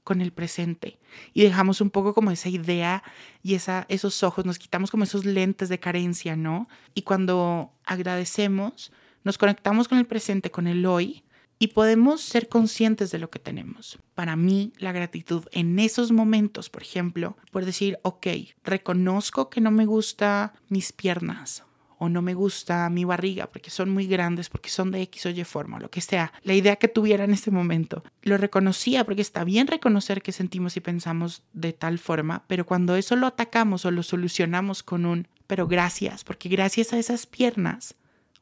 con 0.04 0.22
el 0.22 0.32
presente 0.32 1.00
y 1.34 1.44
dejamos 1.44 1.82
un 1.82 1.90
poco 1.90 2.14
como 2.14 2.32
esa 2.32 2.50
idea 2.50 3.04
y 3.44 3.54
esa, 3.54 3.86
esos 3.88 4.24
ojos, 4.24 4.46
nos 4.46 4.60
quitamos 4.60 4.90
como 4.92 5.04
esos 5.04 5.26
lentes 5.26 5.70
de 5.70 5.80
carencia, 5.80 6.36
¿no? 6.36 6.68
Y 6.94 7.04
cuando 7.04 7.72
agradecemos, 7.86 8.92
nos 9.24 9.38
conectamos 9.38 9.88
con 9.88 10.00
el 10.00 10.08
presente, 10.08 10.50
con 10.50 10.68
el 10.68 10.86
hoy 10.86 11.24
y 11.62 11.68
podemos 11.68 12.22
ser 12.22 12.50
conscientes 12.50 13.12
de 13.12 13.20
lo 13.20 13.30
que 13.30 13.38
tenemos. 13.38 14.00
Para 14.16 14.36
mí, 14.36 14.74
la 14.80 14.92
gratitud 14.92 15.46
en 15.52 15.78
esos 15.78 16.12
momentos, 16.12 16.72
por 16.72 16.82
ejemplo, 16.82 17.38
por 17.52 17.66
decir, 17.66 18.00
ok, 18.02 18.26
reconozco 18.64 19.52
que 19.52 19.62
no 19.62 19.70
me 19.70 19.86
gusta 19.86 20.54
mis 20.70 20.92
piernas 20.92 21.64
o 22.00 22.10
no 22.10 22.24
me 22.24 22.34
gusta 22.34 22.90
mi 22.90 23.04
barriga 23.04 23.46
porque 23.46 23.70
son 23.70 23.92
muy 23.92 24.08
grandes, 24.08 24.50
porque 24.50 24.72
son 24.72 24.90
de 24.90 25.04
X 25.04 25.28
o 25.28 25.30
Y 25.30 25.44
forma, 25.44 25.80
lo 25.80 25.92
que 25.92 26.02
sea, 26.02 26.34
la 26.42 26.56
idea 26.56 26.78
que 26.78 26.88
tuviera 26.88 27.26
en 27.26 27.34
ese 27.34 27.52
momento. 27.52 28.04
Lo 28.24 28.38
reconocía 28.38 29.06
porque 29.06 29.22
está 29.22 29.44
bien 29.44 29.68
reconocer 29.68 30.24
que 30.24 30.32
sentimos 30.32 30.78
y 30.78 30.80
pensamos 30.80 31.44
de 31.54 31.74
tal 31.74 32.00
forma, 32.00 32.44
pero 32.48 32.66
cuando 32.66 32.96
eso 32.96 33.16
lo 33.16 33.28
atacamos 33.28 33.86
o 33.86 33.92
lo 33.92 34.02
solucionamos 34.02 34.82
con 34.82 35.06
un, 35.06 35.28
pero 35.46 35.68
gracias, 35.68 36.24
porque 36.24 36.50
gracias 36.50 36.92
a 36.92 36.98
esas 36.98 37.28
piernas 37.28 37.94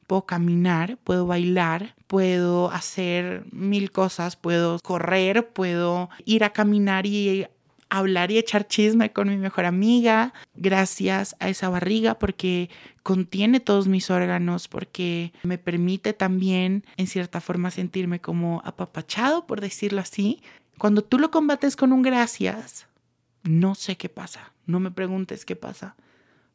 puedo 0.09 0.25
caminar, 0.25 0.97
puedo 1.03 1.27
bailar, 1.27 1.93
puedo 2.07 2.71
hacer 2.71 3.45
mil 3.51 3.91
cosas, 3.91 4.35
puedo 4.35 4.79
correr, 4.79 5.49
puedo 5.49 6.09
ir 6.25 6.43
a 6.43 6.49
caminar 6.49 7.05
y 7.05 7.45
hablar 7.89 8.31
y 8.31 8.39
echar 8.39 8.67
chisme 8.67 9.11
con 9.11 9.29
mi 9.29 9.37
mejor 9.37 9.65
amiga, 9.65 10.33
gracias 10.55 11.35
a 11.39 11.47
esa 11.47 11.69
barriga 11.69 12.17
porque 12.17 12.71
contiene 13.03 13.59
todos 13.59 13.87
mis 13.87 14.09
órganos, 14.09 14.67
porque 14.67 15.31
me 15.43 15.59
permite 15.59 16.13
también 16.13 16.85
en 16.97 17.05
cierta 17.05 17.39
forma 17.39 17.69
sentirme 17.69 18.19
como 18.19 18.63
apapachado, 18.65 19.45
por 19.45 19.61
decirlo 19.61 20.01
así. 20.01 20.41
Cuando 20.79 21.03
tú 21.03 21.19
lo 21.19 21.29
combates 21.29 21.75
con 21.75 21.93
un 21.93 22.01
gracias, 22.01 22.87
no 23.43 23.75
sé 23.75 23.95
qué 23.95 24.09
pasa, 24.09 24.53
no 24.65 24.79
me 24.79 24.89
preguntes 24.89 25.45
qué 25.45 25.55
pasa, 25.55 25.95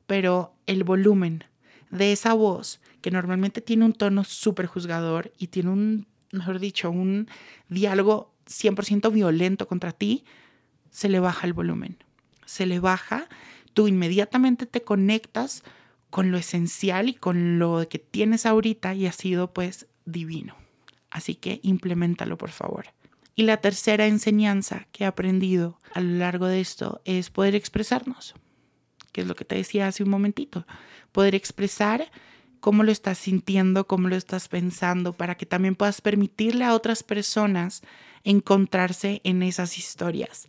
pero 0.09 0.55
el 0.67 0.83
volumen 0.83 1.45
de 1.91 2.11
esa 2.11 2.35
voz 2.35 2.81
que 3.05 3.11
normalmente 3.11 3.61
tiene 3.61 3.85
un 3.85 3.93
tono 3.93 4.25
súper 4.25 4.65
juzgador 4.65 5.31
y 5.37 5.49
tiene 5.49 5.69
un, 5.69 6.07
mejor 6.33 6.59
dicho, 6.59 6.91
un 6.91 7.29
diálogo 7.69 8.33
100% 8.47 9.13
violento 9.13 9.69
contra 9.69 9.93
ti, 9.93 10.25
se 10.91 11.11
le 11.11 11.21
baja 11.21 11.47
el 11.47 11.53
volumen, 11.53 11.99
se 12.47 12.65
le 12.65 12.81
baja, 12.81 13.29
tú 13.75 13.89
inmediatamente 13.89 14.65
te 14.65 14.85
conectas 14.85 15.65
con 16.09 16.31
lo 16.31 16.39
esencial 16.39 17.11
y 17.11 17.13
con 17.13 17.59
lo 17.59 17.87
que 17.91 17.99
tienes 17.99 18.47
ahorita 18.47 18.95
y 18.95 19.07
ha 19.07 19.13
sido 19.13 19.53
pues 19.53 19.87
divino. 20.07 20.57
Así 21.11 21.35
que 21.35 21.61
implementalo 21.63 22.39
por 22.39 22.53
favor. 22.53 22.87
Y 23.37 23.43
la 23.43 23.59
tercera 23.59 24.07
enseñanza 24.07 24.87
que 24.93 25.05
he 25.05 25.07
aprendido 25.07 25.79
a 25.93 26.01
lo 26.01 26.17
largo 26.17 26.47
de 26.47 26.63
esto 26.63 27.03
es 27.05 27.29
poder 27.29 27.55
expresarnos, 27.55 28.35
que 29.13 29.21
es 29.21 29.27
lo 29.27 29.37
que 29.37 29.45
te 29.45 29.57
decía 29.57 29.89
hace 29.89 30.03
un 30.03 30.09
momentito, 30.09 30.67
poder 31.13 31.35
expresar 31.35 32.11
cómo 32.65 32.83
lo 32.83 32.93
estás 32.93 33.19
sintiendo, 33.19 33.87
cómo 33.87 34.09
lo 34.09 34.17
estás 34.17 34.49
pensando, 34.49 35.13
para 35.13 35.35
que 35.35 35.45
también 35.45 35.75
puedas 35.75 36.01
permitirle 36.01 36.65
a 36.65 36.73
otras 36.73 37.03
personas 37.03 37.83
encontrarse 38.23 39.21
en 39.23 39.43
esas 39.43 39.77
historias 39.77 40.49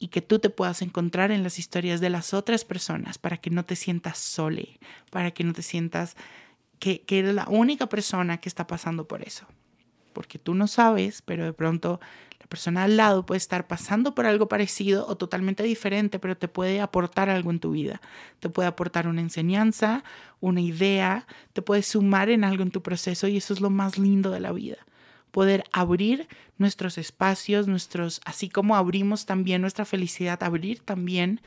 y 0.00 0.08
que 0.08 0.20
tú 0.20 0.40
te 0.40 0.50
puedas 0.50 0.82
encontrar 0.82 1.30
en 1.30 1.44
las 1.44 1.60
historias 1.60 2.00
de 2.00 2.10
las 2.10 2.34
otras 2.34 2.64
personas 2.64 3.18
para 3.18 3.36
que 3.36 3.50
no 3.50 3.64
te 3.64 3.76
sientas 3.76 4.18
sole, 4.18 4.80
para 5.12 5.30
que 5.30 5.44
no 5.44 5.52
te 5.52 5.62
sientas 5.62 6.16
que, 6.80 7.02
que 7.02 7.20
eres 7.20 7.36
la 7.36 7.46
única 7.48 7.88
persona 7.88 8.38
que 8.38 8.48
está 8.48 8.66
pasando 8.66 9.06
por 9.06 9.22
eso. 9.22 9.46
Porque 10.12 10.40
tú 10.40 10.56
no 10.56 10.66
sabes, 10.66 11.22
pero 11.22 11.44
de 11.44 11.52
pronto 11.52 12.00
persona 12.54 12.84
al 12.84 12.96
lado 12.96 13.26
puede 13.26 13.38
estar 13.38 13.66
pasando 13.66 14.14
por 14.14 14.26
algo 14.26 14.46
parecido 14.46 15.08
o 15.08 15.16
totalmente 15.16 15.64
diferente, 15.64 16.20
pero 16.20 16.36
te 16.36 16.46
puede 16.46 16.80
aportar 16.80 17.28
algo 17.28 17.50
en 17.50 17.58
tu 17.58 17.72
vida. 17.72 18.00
Te 18.38 18.48
puede 18.48 18.68
aportar 18.68 19.08
una 19.08 19.20
enseñanza, 19.20 20.04
una 20.38 20.60
idea, 20.60 21.26
te 21.52 21.62
puede 21.62 21.82
sumar 21.82 22.28
en 22.28 22.44
algo 22.44 22.62
en 22.62 22.70
tu 22.70 22.80
proceso 22.80 23.26
y 23.26 23.38
eso 23.38 23.52
es 23.52 23.60
lo 23.60 23.70
más 23.70 23.98
lindo 23.98 24.30
de 24.30 24.38
la 24.38 24.52
vida 24.52 24.76
poder 25.32 25.64
abrir 25.72 26.28
nuestros 26.58 26.96
espacios, 26.96 27.66
nuestros, 27.66 28.20
así 28.24 28.48
como 28.48 28.76
abrimos 28.76 29.26
también 29.26 29.62
nuestra 29.62 29.84
felicidad, 29.84 30.40
abrir 30.44 30.78
también 30.78 31.40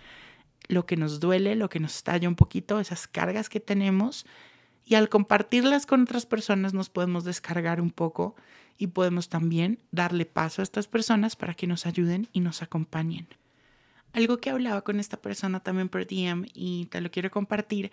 lo 0.68 0.86
que 0.86 0.98
nos 0.98 1.22
duele, 1.22 1.56
lo 1.56 1.70
que 1.70 1.80
nos 1.80 2.04
talla 2.04 2.28
un 2.28 2.36
poquito, 2.36 2.82
esas 2.82 3.08
cargas 3.08 3.48
que 3.48 3.62
tenemos. 3.62 4.26
Y 4.84 4.96
al 4.96 5.08
compartirlas 5.08 5.86
con 5.86 6.02
otras 6.02 6.26
personas 6.26 6.74
nos 6.74 6.90
podemos 6.90 7.24
descargar 7.24 7.80
un 7.80 7.92
poco 7.92 8.36
y 8.78 8.88
podemos 8.88 9.30
también 9.30 9.80
darle 9.92 10.26
paso 10.26 10.62
a 10.62 10.64
estas 10.64 10.88
personas 10.88 11.36
para 11.36 11.54
que 11.54 11.68
nos 11.68 11.86
ayuden 11.86 12.28
y 12.34 12.42
nos 12.42 12.62
acompañen. 12.62 13.28
Algo 14.14 14.38
que 14.38 14.50
hablaba 14.50 14.82
con 14.84 15.00
esta 15.00 15.18
persona 15.18 15.60
también 15.60 15.90
por 15.90 16.06
DM 16.06 16.46
y 16.54 16.86
te 16.86 17.02
lo 17.02 17.12
quiero 17.12 17.30
compartir 17.30 17.92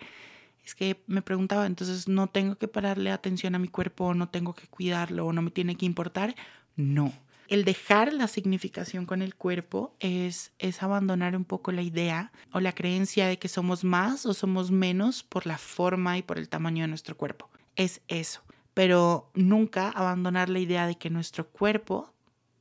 es 0.65 0.73
que 0.73 1.03
me 1.05 1.21
preguntaba, 1.21 1.67
entonces 1.67 2.07
no 2.07 2.27
tengo 2.27 2.55
que 2.55 2.67
pararle 2.67 3.11
atención 3.11 3.53
a 3.53 3.59
mi 3.59 3.67
cuerpo, 3.67 4.13
no 4.15 4.29
tengo 4.29 4.55
que 4.55 4.67
cuidarlo, 4.67 5.31
no 5.31 5.41
me 5.41 5.51
tiene 5.51 5.75
que 5.75 5.85
importar. 5.85 6.35
No. 6.75 7.13
El 7.47 7.63
dejar 7.63 8.11
la 8.13 8.27
significación 8.27 9.05
con 9.05 9.21
el 9.21 9.35
cuerpo 9.35 9.95
es, 9.99 10.51
es 10.57 10.81
abandonar 10.81 11.37
un 11.37 11.45
poco 11.45 11.71
la 11.71 11.83
idea 11.83 12.31
o 12.51 12.59
la 12.59 12.73
creencia 12.73 13.27
de 13.27 13.37
que 13.37 13.47
somos 13.47 13.83
más 13.83 14.25
o 14.25 14.33
somos 14.33 14.71
menos 14.71 15.21
por 15.21 15.45
la 15.45 15.59
forma 15.59 16.17
y 16.17 16.23
por 16.23 16.39
el 16.39 16.49
tamaño 16.49 16.83
de 16.83 16.87
nuestro 16.87 17.15
cuerpo. 17.15 17.49
Es 17.75 18.01
eso. 18.07 18.41
Pero 18.75 19.31
nunca 19.33 19.89
abandonar 19.89 20.49
la 20.49 20.59
idea 20.59 20.85
de 20.85 20.95
que 20.95 21.09
nuestro 21.09 21.47
cuerpo 21.47 22.13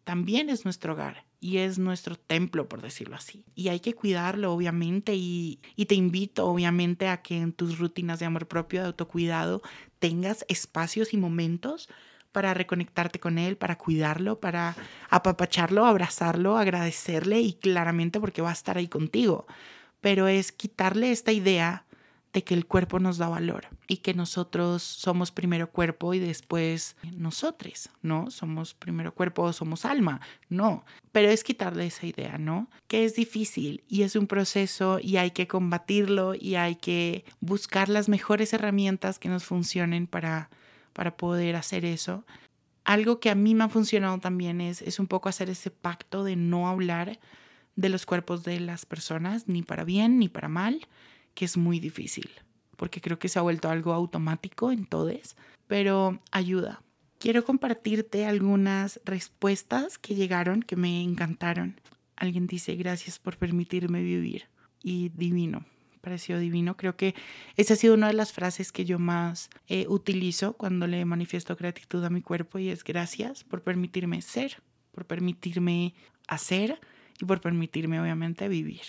también 0.04 0.48
es 0.48 0.64
nuestro 0.64 0.94
hogar 0.94 1.26
y 1.40 1.58
es 1.58 1.78
nuestro 1.78 2.16
templo, 2.16 2.70
por 2.70 2.80
decirlo 2.80 3.16
así. 3.16 3.44
Y 3.54 3.68
hay 3.68 3.80
que 3.80 3.92
cuidarlo, 3.92 4.54
obviamente, 4.54 5.14
y, 5.14 5.60
y, 5.76 5.84
te 5.84 5.94
invito, 5.94 6.46
obviamente, 6.46 7.08
a 7.08 7.20
que 7.20 7.36
en 7.36 7.52
tus 7.52 7.78
rutinas 7.78 8.18
de 8.18 8.24
amor 8.24 8.48
propio, 8.48 8.80
de 8.80 8.86
autocuidado, 8.86 9.60
tengas 9.98 10.46
espacios 10.48 11.12
y 11.12 11.18
momentos 11.18 11.90
para 12.34 12.54
reconectarte 12.54 13.20
con 13.20 13.38
él, 13.38 13.56
para 13.56 13.76
cuidarlo, 13.76 14.40
para 14.40 14.74
apapacharlo, 15.10 15.84
abrazarlo, 15.84 16.56
agradecerle 16.56 17.40
y 17.40 17.52
claramente 17.52 18.20
porque 18.20 18.42
va 18.42 18.50
a 18.50 18.54
estar 18.54 18.78
ahí 18.78 18.88
contigo. 18.88 19.46
Pero 20.00 20.28
es 20.28 20.50
quitarle 20.50 21.12
esta 21.12 21.30
idea 21.30 21.84
de 22.34 22.42
que 22.42 22.52
el 22.52 22.66
cuerpo 22.66 22.98
nos 22.98 23.16
da 23.16 23.28
valor 23.28 23.68
y 23.86 23.98
que 23.98 24.12
nosotros 24.12 24.82
somos 24.82 25.30
primero 25.30 25.70
cuerpo 25.70 26.14
y 26.14 26.18
después 26.18 26.96
nosotros, 27.16 27.90
¿no? 28.02 28.28
Somos 28.28 28.74
primero 28.74 29.14
cuerpo, 29.14 29.52
somos 29.52 29.84
alma, 29.84 30.20
no. 30.48 30.84
Pero 31.12 31.28
es 31.28 31.44
quitarle 31.44 31.86
esa 31.86 32.06
idea, 32.06 32.36
¿no? 32.36 32.68
Que 32.88 33.04
es 33.04 33.14
difícil 33.14 33.84
y 33.88 34.02
es 34.02 34.16
un 34.16 34.26
proceso 34.26 34.98
y 35.00 35.16
hay 35.16 35.30
que 35.30 35.46
combatirlo 35.46 36.34
y 36.34 36.56
hay 36.56 36.74
que 36.74 37.24
buscar 37.38 37.88
las 37.88 38.08
mejores 38.08 38.52
herramientas 38.52 39.20
que 39.20 39.28
nos 39.28 39.44
funcionen 39.44 40.08
para, 40.08 40.50
para 40.92 41.16
poder 41.16 41.54
hacer 41.54 41.84
eso. 41.84 42.26
Algo 42.82 43.20
que 43.20 43.30
a 43.30 43.36
mí 43.36 43.54
me 43.54 43.62
ha 43.62 43.68
funcionado 43.68 44.18
también 44.18 44.60
es, 44.60 44.82
es 44.82 44.98
un 44.98 45.06
poco 45.06 45.28
hacer 45.28 45.50
ese 45.50 45.70
pacto 45.70 46.24
de 46.24 46.34
no 46.34 46.68
hablar 46.68 47.20
de 47.76 47.88
los 47.90 48.06
cuerpos 48.06 48.42
de 48.42 48.58
las 48.58 48.86
personas, 48.86 49.46
ni 49.46 49.62
para 49.62 49.84
bien 49.84 50.18
ni 50.18 50.28
para 50.28 50.48
mal 50.48 50.88
que 51.34 51.44
es 51.44 51.56
muy 51.56 51.80
difícil, 51.80 52.30
porque 52.76 53.00
creo 53.00 53.18
que 53.18 53.28
se 53.28 53.38
ha 53.38 53.42
vuelto 53.42 53.68
algo 53.68 53.92
automático 53.92 54.70
en 54.70 54.86
todos, 54.86 55.36
pero 55.66 56.20
ayuda. 56.30 56.82
Quiero 57.18 57.44
compartirte 57.44 58.26
algunas 58.26 59.00
respuestas 59.04 59.98
que 59.98 60.14
llegaron 60.14 60.62
que 60.62 60.76
me 60.76 61.02
encantaron. 61.02 61.80
Alguien 62.16 62.46
dice, 62.46 62.76
gracias 62.76 63.18
por 63.18 63.38
permitirme 63.38 64.02
vivir. 64.02 64.44
Y 64.82 65.08
divino, 65.08 65.64
pareció 66.02 66.38
divino. 66.38 66.76
Creo 66.76 66.96
que 66.96 67.14
esa 67.56 67.74
ha 67.74 67.76
sido 67.76 67.94
una 67.94 68.08
de 68.08 68.12
las 68.12 68.32
frases 68.32 68.70
que 68.70 68.84
yo 68.84 68.98
más 68.98 69.48
eh, 69.68 69.86
utilizo 69.88 70.52
cuando 70.52 70.86
le 70.86 71.04
manifiesto 71.04 71.56
gratitud 71.56 72.04
a 72.04 72.10
mi 72.10 72.20
cuerpo 72.20 72.58
y 72.58 72.68
es 72.68 72.84
gracias 72.84 73.42
por 73.42 73.62
permitirme 73.62 74.20
ser, 74.20 74.62
por 74.92 75.06
permitirme 75.06 75.94
hacer 76.28 76.78
y 77.18 77.24
por 77.24 77.40
permitirme 77.40 78.00
obviamente 78.00 78.48
vivir. 78.48 78.82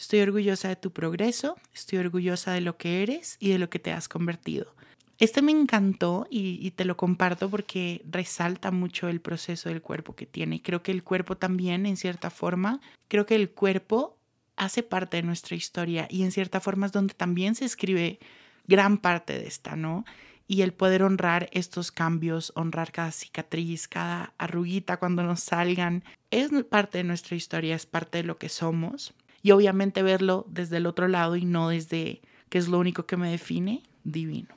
Estoy 0.00 0.20
orgullosa 0.20 0.68
de 0.70 0.76
tu 0.76 0.92
progreso, 0.92 1.58
estoy 1.74 1.98
orgullosa 1.98 2.52
de 2.52 2.62
lo 2.62 2.78
que 2.78 3.02
eres 3.02 3.36
y 3.38 3.50
de 3.50 3.58
lo 3.58 3.68
que 3.68 3.78
te 3.78 3.92
has 3.92 4.08
convertido. 4.08 4.74
Este 5.18 5.42
me 5.42 5.52
encantó 5.52 6.26
y, 6.30 6.70
te 6.70 6.86
lo 6.86 6.96
comparto 6.96 7.50
porque 7.50 8.00
resalta 8.10 8.70
mucho 8.70 9.08
el 9.08 9.20
proceso 9.20 9.68
del 9.68 9.82
cuerpo 9.82 10.16
que 10.16 10.24
tiene. 10.24 10.62
Creo 10.62 10.82
que 10.82 10.90
el 10.90 11.04
cuerpo 11.04 11.36
también, 11.36 11.84
en 11.84 11.98
cierta 11.98 12.30
forma, 12.30 12.80
creo 13.08 13.26
que 13.26 13.34
el 13.34 13.50
cuerpo 13.50 14.16
hace 14.56 14.82
parte 14.82 15.18
de 15.18 15.22
nuestra 15.22 15.54
historia 15.54 16.06
y 16.08 16.22
en 16.22 16.32
cierta 16.32 16.60
forma 16.60 16.86
es 16.86 16.92
donde 16.92 17.12
también 17.12 17.54
se 17.54 17.66
escribe 17.66 18.20
gran 18.66 18.96
parte 18.96 19.38
de 19.38 19.46
esta, 19.48 19.76
¿no? 19.76 20.06
Y 20.48 20.62
el 20.62 20.72
poder 20.72 21.02
honrar 21.02 21.50
estos 21.52 21.92
cambios, 21.92 22.54
honrar 22.56 22.90
cada 22.90 23.12
cicatriz, 23.12 23.86
cada 23.86 24.32
arruguita 24.38 24.96
cuando 24.96 25.24
nos 25.24 25.40
salgan, 25.40 26.04
es 26.30 26.50
parte 26.64 26.96
de 26.96 27.04
nuestra 27.04 27.36
historia, 27.36 27.76
es 27.76 27.84
parte 27.84 28.16
de 28.16 28.24
lo 28.24 28.38
que 28.38 28.48
somos 28.48 29.12
y 29.42 29.52
obviamente 29.52 30.02
verlo 30.02 30.46
desde 30.48 30.78
el 30.78 30.86
otro 30.86 31.08
lado 31.08 31.36
y 31.36 31.44
no 31.44 31.68
desde 31.68 32.22
que 32.48 32.58
es 32.58 32.68
lo 32.68 32.78
único 32.78 33.06
que 33.06 33.16
me 33.16 33.30
define, 33.30 33.82
divino. 34.04 34.48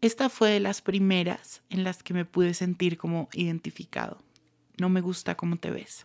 Esta 0.00 0.28
fue 0.28 0.50
de 0.50 0.60
las 0.60 0.82
primeras 0.82 1.62
en 1.70 1.82
las 1.82 2.02
que 2.02 2.14
me 2.14 2.24
pude 2.24 2.54
sentir 2.54 2.96
como 2.98 3.28
identificado. 3.32 4.18
No 4.78 4.88
me 4.88 5.00
gusta 5.00 5.36
cómo 5.36 5.56
te 5.56 5.70
ves. 5.70 6.04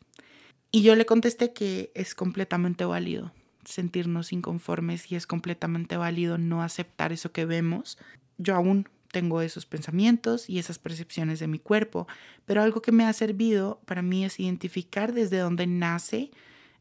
Y 0.71 0.81
yo 0.83 0.95
le 0.95 1.05
contesté 1.05 1.53
que 1.53 1.91
es 1.95 2.15
completamente 2.15 2.85
válido 2.85 3.31
sentirnos 3.65 4.33
inconformes 4.33 5.11
y 5.11 5.15
es 5.15 5.27
completamente 5.27 5.97
válido 5.97 6.37
no 6.37 6.63
aceptar 6.63 7.11
eso 7.11 7.31
que 7.31 7.45
vemos. 7.45 7.97
Yo 8.37 8.55
aún 8.55 8.87
tengo 9.11 9.41
esos 9.41 9.65
pensamientos 9.65 10.49
y 10.49 10.59
esas 10.59 10.79
percepciones 10.79 11.39
de 11.39 11.47
mi 11.47 11.59
cuerpo, 11.59 12.07
pero 12.45 12.61
algo 12.61 12.81
que 12.81 12.91
me 12.91 13.05
ha 13.05 13.13
servido 13.13 13.81
para 13.85 14.01
mí 14.01 14.25
es 14.25 14.39
identificar 14.39 15.13
desde 15.13 15.37
dónde 15.39 15.67
nace 15.67 16.31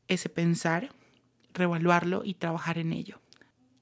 ese 0.08 0.28
pensar 0.28 0.90
revaluarlo 1.58 2.22
y 2.24 2.34
trabajar 2.34 2.78
en 2.78 2.92
ello. 2.92 3.20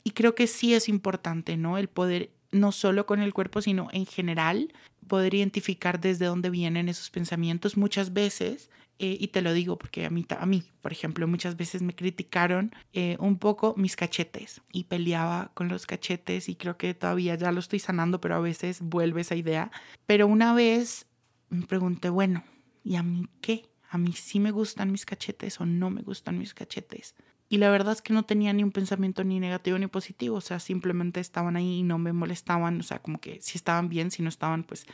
Y 0.02 0.11
creo 0.11 0.35
que 0.35 0.47
sí 0.47 0.75
es 0.75 0.88
importante, 0.88 1.56
¿no? 1.56 1.78
El 1.78 1.88
poder 1.88 2.30
no 2.52 2.73
solo 2.73 3.06
con 3.06 3.21
el 3.21 3.35
cuerpo, 3.35 3.61
sino 3.61 3.88
en 3.92 4.06
general, 4.06 4.73
poder 5.06 5.35
identificar 5.35 6.00
desde 6.00 6.26
dónde 6.26 6.50
vienen 6.50 6.88
esos 6.88 7.11
pensamientos. 7.11 7.76
Muchas 7.76 8.12
veces 8.12 8.71
eh, 8.99 9.16
y 9.21 9.28
te 9.28 9.42
lo 9.42 9.52
digo 9.52 9.76
porque 9.76 10.06
a 10.06 10.11
mí, 10.11 10.25
a 10.28 10.47
mí, 10.47 10.62
por 10.80 10.90
ejemplo, 10.90 11.28
muchas 11.28 11.56
veces 11.56 11.83
me 11.83 11.95
criticaron 11.95 12.75
eh, 12.95 13.16
un 13.21 13.38
poco 13.38 13.75
mis 13.76 13.95
cachetes 13.95 14.62
y 14.73 14.85
peleaba 14.85 15.50
con 15.54 15.68
los 15.68 15.87
cachetes 15.87 16.49
y 16.49 16.56
creo 16.56 16.78
que 16.78 16.95
todavía 16.95 17.35
ya 17.35 17.52
lo 17.52 17.61
estoy 17.61 17.78
sanando, 17.78 18.21
pero 18.21 18.37
a 18.37 18.40
veces 18.40 18.80
vuelve 18.80 19.21
esa 19.21 19.35
idea. 19.35 19.71
Pero 20.06 20.26
una 20.26 20.54
vez 20.54 21.06
me 21.50 21.66
pregunté, 21.66 22.09
bueno, 22.09 22.42
¿y 22.85 22.97
a 22.97 23.02
mí 23.02 23.28
qué? 23.42 23.68
¿A 23.90 23.99
mí 23.99 24.12
sí 24.14 24.40
me 24.40 24.50
gustan 24.50 24.90
mis 24.92 25.04
cachetes 25.04 25.61
o 25.61 25.66
no 25.66 25.90
me 25.90 26.02
gustan 26.02 26.38
mis 26.38 26.54
cachetes? 26.54 27.14
Y 27.49 27.59
la 27.59 27.71
verdad 27.71 27.93
es 27.93 28.03
que 28.03 28.12
no 28.12 28.25
tenía 28.25 28.53
ni 28.53 28.65
un 28.65 28.73
pensamiento 28.73 29.23
ni 29.23 29.38
negativo 29.38 29.79
ni 29.79 29.87
positivo, 29.87 30.37
o 30.37 30.41
sea, 30.41 30.59
simplemente 30.59 31.21
estaban 31.21 31.57
ahí 31.57 31.79
y 31.79 31.83
no 31.85 31.99
me 31.99 32.12
molestaban, 32.12 32.81
o 32.81 32.83
sea, 32.83 33.00
como 33.00 33.21
que 33.21 33.41
si 33.41 33.57
estaban 33.57 33.88
bien, 33.88 34.11
si 34.11 34.23
no 34.23 34.29
estaban, 34.29 34.65
pues 34.65 34.87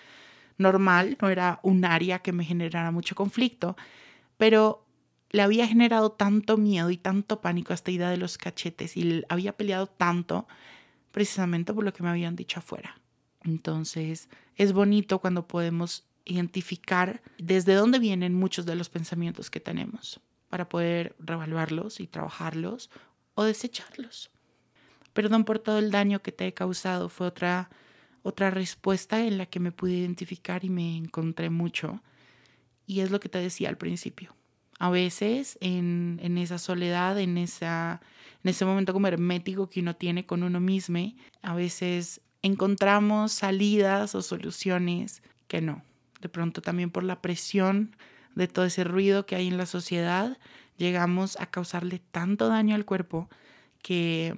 normal, 0.59 1.17
no 1.21 1.31
era 1.31 1.61
un 1.63 1.85
área 1.85 2.19
que 2.19 2.33
me 2.33 2.45
generara 2.45 2.91
mucho 2.91 3.15
conflicto, 3.15 3.77
pero 4.37 4.85
le 5.31 5.41
había 5.41 5.67
generado 5.67 6.13
tanto 6.13 6.59
miedo 6.59 6.91
y 6.91 6.99
tanto 6.99 7.41
pánico 7.41 7.73
a 7.73 7.75
esta 7.75 7.91
idea 7.91 8.11
de 8.11 8.19
los 8.19 8.37
cachetes 8.37 8.99
y 8.99 9.25
había 9.31 9.57
peleado 9.57 9.87
tanto 9.87 10.47
precisamente 11.11 11.73
por 11.73 11.85
lo 11.85 11.93
que 11.95 12.03
me 12.03 12.11
habían 12.11 12.37
dicho 12.37 12.59
afuera. 12.59 13.01
Entonces, 13.45 14.29
es 14.57 14.75
bonito 14.75 15.21
cuando 15.21 15.49
podemos 15.49 16.05
identificar 16.27 17.23
desde 17.39 17.75
dónde 17.75 17.99
vienen 17.99 18.35
muchos 18.35 18.67
de 18.67 18.77
los 18.77 18.91
pensamientos 18.91 19.51
que 19.51 19.59
tenemos 19.59 20.21
para 20.53 20.69
poder 20.69 21.17
revaluarlos 21.19 21.99
y 21.99 22.07
trabajarlos 22.07 22.91
o 23.33 23.45
desecharlos. 23.45 24.31
Perdón 25.15 25.47
por 25.47 25.59
todo 25.59 25.79
el 25.79 25.91
daño 25.91 26.21
que 26.21 26.31
te 26.31 26.47
he 26.47 26.53
causado 26.53 27.09
fue 27.09 27.27
otra 27.27 27.71
otra 28.23 28.51
respuesta 28.51 29.25
en 29.25 29.39
la 29.39 29.47
que 29.47 29.61
me 29.61 29.73
pude 29.73 29.95
identificar 29.95 30.63
y 30.63 30.69
me 30.69 30.95
encontré 30.99 31.49
mucho. 31.49 32.03
Y 32.87 33.01
es 33.01 33.11
lo 33.11 33.19
que 33.19 33.31
te 33.31 33.39
decía 33.39 33.71
al 33.71 33.79
principio. 33.79 34.37
A 34.79 34.91
veces 34.91 35.57
en, 35.63 36.21
en 36.23 36.37
esa 36.37 36.59
soledad, 36.59 37.19
en, 37.19 37.39
esa, 37.39 38.03
en 38.45 38.51
ese 38.51 38.67
momento 38.67 38.93
como 38.93 39.07
hermético 39.07 39.71
que 39.71 39.81
uno 39.81 39.97
tiene 39.97 40.27
con 40.27 40.43
uno 40.43 40.61
mismo, 40.61 41.15
a 41.41 41.55
veces 41.55 42.21
encontramos 42.43 43.33
salidas 43.33 44.15
o 44.15 44.21
soluciones 44.21 45.23
que 45.49 45.63
no. 45.63 45.83
De 46.21 46.29
pronto 46.29 46.61
también 46.61 46.91
por 46.91 47.05
la 47.05 47.23
presión 47.23 47.97
de 48.35 48.49
todo 48.49 48.65
ese 48.65 48.85
ruido 48.85 49.27
que 49.27 49.37
hay 49.37 49.49
en 49.49 49.57
la 49.57 49.67
sociedad, 49.67 50.39
llegamos 50.77 51.39
a 51.41 51.47
causarle 51.47 52.01
tanto 52.11 52.49
daño 52.49 52.75
al 52.75 52.85
cuerpo 52.85 53.29
que 53.83 54.35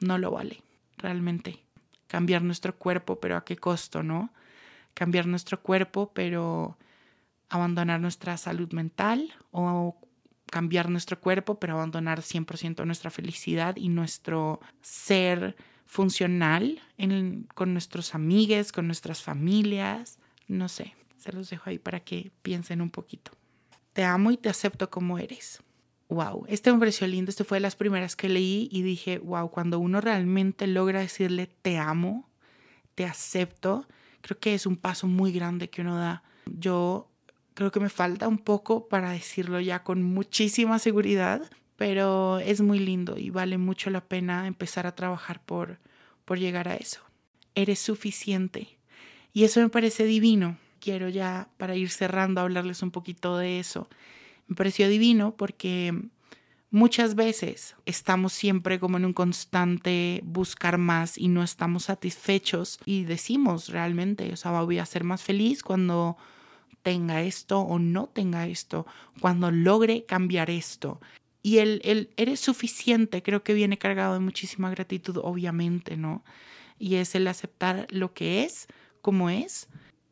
no 0.00 0.18
lo 0.18 0.30
vale, 0.30 0.62
realmente 0.98 1.64
cambiar 2.06 2.42
nuestro 2.42 2.76
cuerpo, 2.76 3.20
pero 3.20 3.36
a 3.36 3.44
qué 3.44 3.56
costo, 3.56 4.02
¿no? 4.02 4.32
Cambiar 4.94 5.26
nuestro 5.26 5.62
cuerpo, 5.62 6.10
pero 6.12 6.76
abandonar 7.48 8.00
nuestra 8.00 8.36
salud 8.36 8.72
mental 8.72 9.32
o 9.52 9.96
cambiar 10.46 10.90
nuestro 10.90 11.20
cuerpo, 11.20 11.60
pero 11.60 11.74
abandonar 11.74 12.20
100% 12.22 12.84
nuestra 12.84 13.10
felicidad 13.10 13.76
y 13.76 13.88
nuestro 13.88 14.60
ser 14.82 15.56
funcional 15.86 16.80
con 17.54 17.72
nuestros 17.72 18.14
amigos, 18.14 18.72
con 18.72 18.86
nuestras 18.86 19.22
familias. 19.22 20.18
No 20.48 20.68
sé, 20.68 20.94
se 21.20 21.32
los 21.32 21.50
dejo 21.50 21.70
ahí 21.70 21.78
para 21.78 22.00
que 22.00 22.32
piensen 22.42 22.80
un 22.80 22.90
poquito. 22.90 23.32
Te 23.92 24.04
amo 24.04 24.30
y 24.30 24.36
te 24.36 24.48
acepto 24.48 24.90
como 24.90 25.18
eres 25.18 25.62
wow, 26.10 26.44
este 26.48 26.72
me 26.72 26.78
pareció 26.78 27.06
lindo, 27.06 27.30
este 27.30 27.44
fue 27.44 27.56
de 27.56 27.62
las 27.62 27.76
primeras 27.76 28.16
que 28.16 28.28
leí 28.28 28.68
y 28.70 28.82
dije, 28.82 29.18
wow, 29.18 29.48
cuando 29.50 29.78
uno 29.78 30.00
realmente 30.00 30.66
logra 30.66 31.00
decirle 31.00 31.48
te 31.62 31.78
amo, 31.78 32.28
te 32.96 33.04
acepto, 33.04 33.86
creo 34.20 34.38
que 34.38 34.54
es 34.54 34.66
un 34.66 34.76
paso 34.76 35.06
muy 35.06 35.32
grande 35.32 35.70
que 35.70 35.80
uno 35.80 35.96
da. 35.96 36.24
Yo 36.46 37.08
creo 37.54 37.70
que 37.70 37.80
me 37.80 37.88
falta 37.88 38.26
un 38.26 38.38
poco 38.38 38.88
para 38.88 39.12
decirlo 39.12 39.60
ya 39.60 39.84
con 39.84 40.02
muchísima 40.02 40.80
seguridad, 40.80 41.48
pero 41.76 42.40
es 42.40 42.60
muy 42.60 42.80
lindo 42.80 43.16
y 43.16 43.30
vale 43.30 43.56
mucho 43.56 43.88
la 43.88 44.04
pena 44.04 44.46
empezar 44.48 44.86
a 44.86 44.96
trabajar 44.96 45.40
por, 45.40 45.78
por 46.24 46.38
llegar 46.38 46.68
a 46.68 46.74
eso. 46.74 47.00
Eres 47.54 47.78
suficiente. 47.78 48.78
Y 49.32 49.44
eso 49.44 49.60
me 49.60 49.68
parece 49.68 50.04
divino. 50.04 50.58
Quiero 50.80 51.08
ya, 51.08 51.48
para 51.58 51.76
ir 51.76 51.90
cerrando, 51.90 52.40
hablarles 52.40 52.82
un 52.82 52.90
poquito 52.90 53.36
de 53.36 53.60
eso. 53.60 53.88
Me 54.48 54.56
pareció 54.56 54.88
divino 54.88 55.36
porque 55.36 55.94
muchas 56.70 57.14
veces 57.14 57.76
estamos 57.84 58.32
siempre 58.32 58.80
como 58.80 58.96
en 58.96 59.04
un 59.04 59.12
constante 59.12 60.22
buscar 60.24 60.78
más 60.78 61.18
y 61.18 61.28
no 61.28 61.42
estamos 61.42 61.84
satisfechos 61.84 62.78
y 62.84 63.04
decimos 63.04 63.68
realmente, 63.68 64.32
o 64.32 64.36
sea, 64.36 64.52
voy 64.62 64.78
a 64.78 64.86
ser 64.86 65.04
más 65.04 65.22
feliz 65.22 65.62
cuando 65.62 66.16
tenga 66.82 67.22
esto 67.22 67.60
o 67.60 67.78
no 67.78 68.06
tenga 68.06 68.46
esto, 68.46 68.86
cuando 69.20 69.50
logre 69.50 70.04
cambiar 70.04 70.50
esto. 70.50 71.00
Y 71.42 71.58
el, 71.58 71.80
el 71.84 72.10
eres 72.16 72.40
suficiente 72.40 73.22
creo 73.22 73.42
que 73.42 73.54
viene 73.54 73.78
cargado 73.78 74.14
de 74.14 74.20
muchísima 74.20 74.70
gratitud, 74.70 75.18
obviamente, 75.22 75.96
¿no? 75.96 76.24
Y 76.78 76.96
es 76.96 77.14
el 77.14 77.26
aceptar 77.26 77.86
lo 77.90 78.14
que 78.14 78.44
es, 78.44 78.66
como 79.02 79.30
es, 79.30 79.68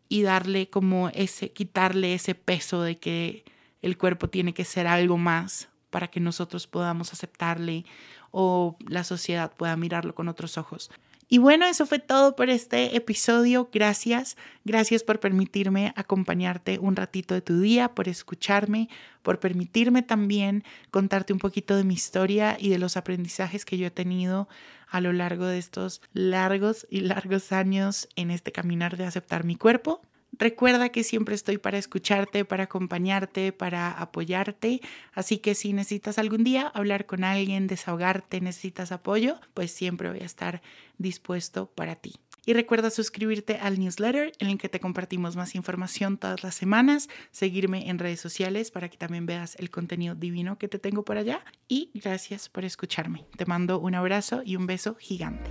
y 0.08 0.22
darle 0.22 0.70
como 0.70 1.10
ese, 1.10 1.52
quitarle 1.52 2.14
ese 2.14 2.34
peso 2.34 2.82
de 2.82 2.98
que 2.98 3.44
el 3.82 3.96
cuerpo 3.98 4.28
tiene 4.28 4.54
que 4.54 4.64
ser 4.64 4.86
algo 4.86 5.18
más 5.18 5.68
para 5.90 6.08
que 6.08 6.20
nosotros 6.20 6.66
podamos 6.66 7.12
aceptarle 7.12 7.84
o 8.30 8.76
la 8.86 9.04
sociedad 9.04 9.52
pueda 9.56 9.76
mirarlo 9.76 10.14
con 10.14 10.28
otros 10.28 10.58
ojos. 10.58 10.90
Y 11.30 11.36
bueno, 11.36 11.66
eso 11.66 11.84
fue 11.84 11.98
todo 11.98 12.34
por 12.36 12.48
este 12.48 12.96
episodio. 12.96 13.68
Gracias. 13.70 14.38
Gracias 14.64 15.02
por 15.02 15.20
permitirme 15.20 15.92
acompañarte 15.94 16.78
un 16.78 16.96
ratito 16.96 17.34
de 17.34 17.42
tu 17.42 17.60
día, 17.60 17.94
por 17.94 18.08
escucharme, 18.08 18.88
por 19.22 19.38
permitirme 19.38 20.02
también 20.02 20.64
contarte 20.90 21.34
un 21.34 21.38
poquito 21.38 21.76
de 21.76 21.84
mi 21.84 21.92
historia 21.92 22.56
y 22.58 22.70
de 22.70 22.78
los 22.78 22.96
aprendizajes 22.96 23.66
que 23.66 23.76
yo 23.76 23.88
he 23.88 23.90
tenido 23.90 24.48
a 24.88 25.02
lo 25.02 25.12
largo 25.12 25.44
de 25.44 25.58
estos 25.58 26.00
largos 26.14 26.86
y 26.88 27.00
largos 27.00 27.52
años 27.52 28.08
en 28.16 28.30
este 28.30 28.50
caminar 28.50 28.96
de 28.96 29.04
aceptar 29.04 29.44
mi 29.44 29.56
cuerpo. 29.56 30.00
Recuerda 30.38 30.90
que 30.90 31.05
siempre 31.05 31.35
estoy 31.35 31.59
para 31.59 31.79
escucharte, 31.79 32.44
para 32.44 32.64
acompañarte, 32.64 33.53
para 33.53 33.90
apoyarte. 33.90 34.81
Así 35.12 35.38
que 35.38 35.55
si 35.55 35.72
necesitas 35.72 36.18
algún 36.18 36.44
día 36.44 36.68
hablar 36.68 37.07
con 37.07 37.24
alguien, 37.24 37.66
desahogarte, 37.66 38.40
necesitas 38.40 38.92
apoyo, 38.92 39.40
pues 39.55 39.72
siempre 39.72 40.11
voy 40.11 40.20
a 40.20 40.27
estar 40.27 40.62
dispuesto 40.98 41.66
para 41.66 41.96
ti. 41.96 42.14
Y 42.46 42.55
recuerda 42.55 42.88
suscribirte 42.88 43.57
al 43.57 43.79
newsletter 43.79 44.33
en 44.38 44.48
el 44.48 44.57
que 44.57 44.70
te 44.70 44.81
compartimos 44.81 45.37
más 45.37 45.55
información 45.55 46.16
todas 46.16 46.42
las 46.42 46.55
semanas, 46.55 47.11
seguirme 47.31 47.90
en 47.90 47.98
redes 47.98 48.20
sociales 48.20 48.70
para 48.70 48.88
que 48.88 48.96
también 48.96 49.27
veas 49.27 49.55
el 49.57 49.68
contenido 49.68 50.14
divino 50.14 50.57
que 50.57 50.66
te 50.66 50.79
tengo 50.79 51.05
por 51.05 51.18
allá. 51.18 51.44
Y 51.68 51.90
gracias 51.92 52.48
por 52.48 52.64
escucharme. 52.64 53.27
Te 53.37 53.44
mando 53.44 53.79
un 53.81 53.94
abrazo 53.94 54.40
y 54.46 54.57
un 54.57 54.66
beso 54.66 54.94
gigante. 54.98 55.51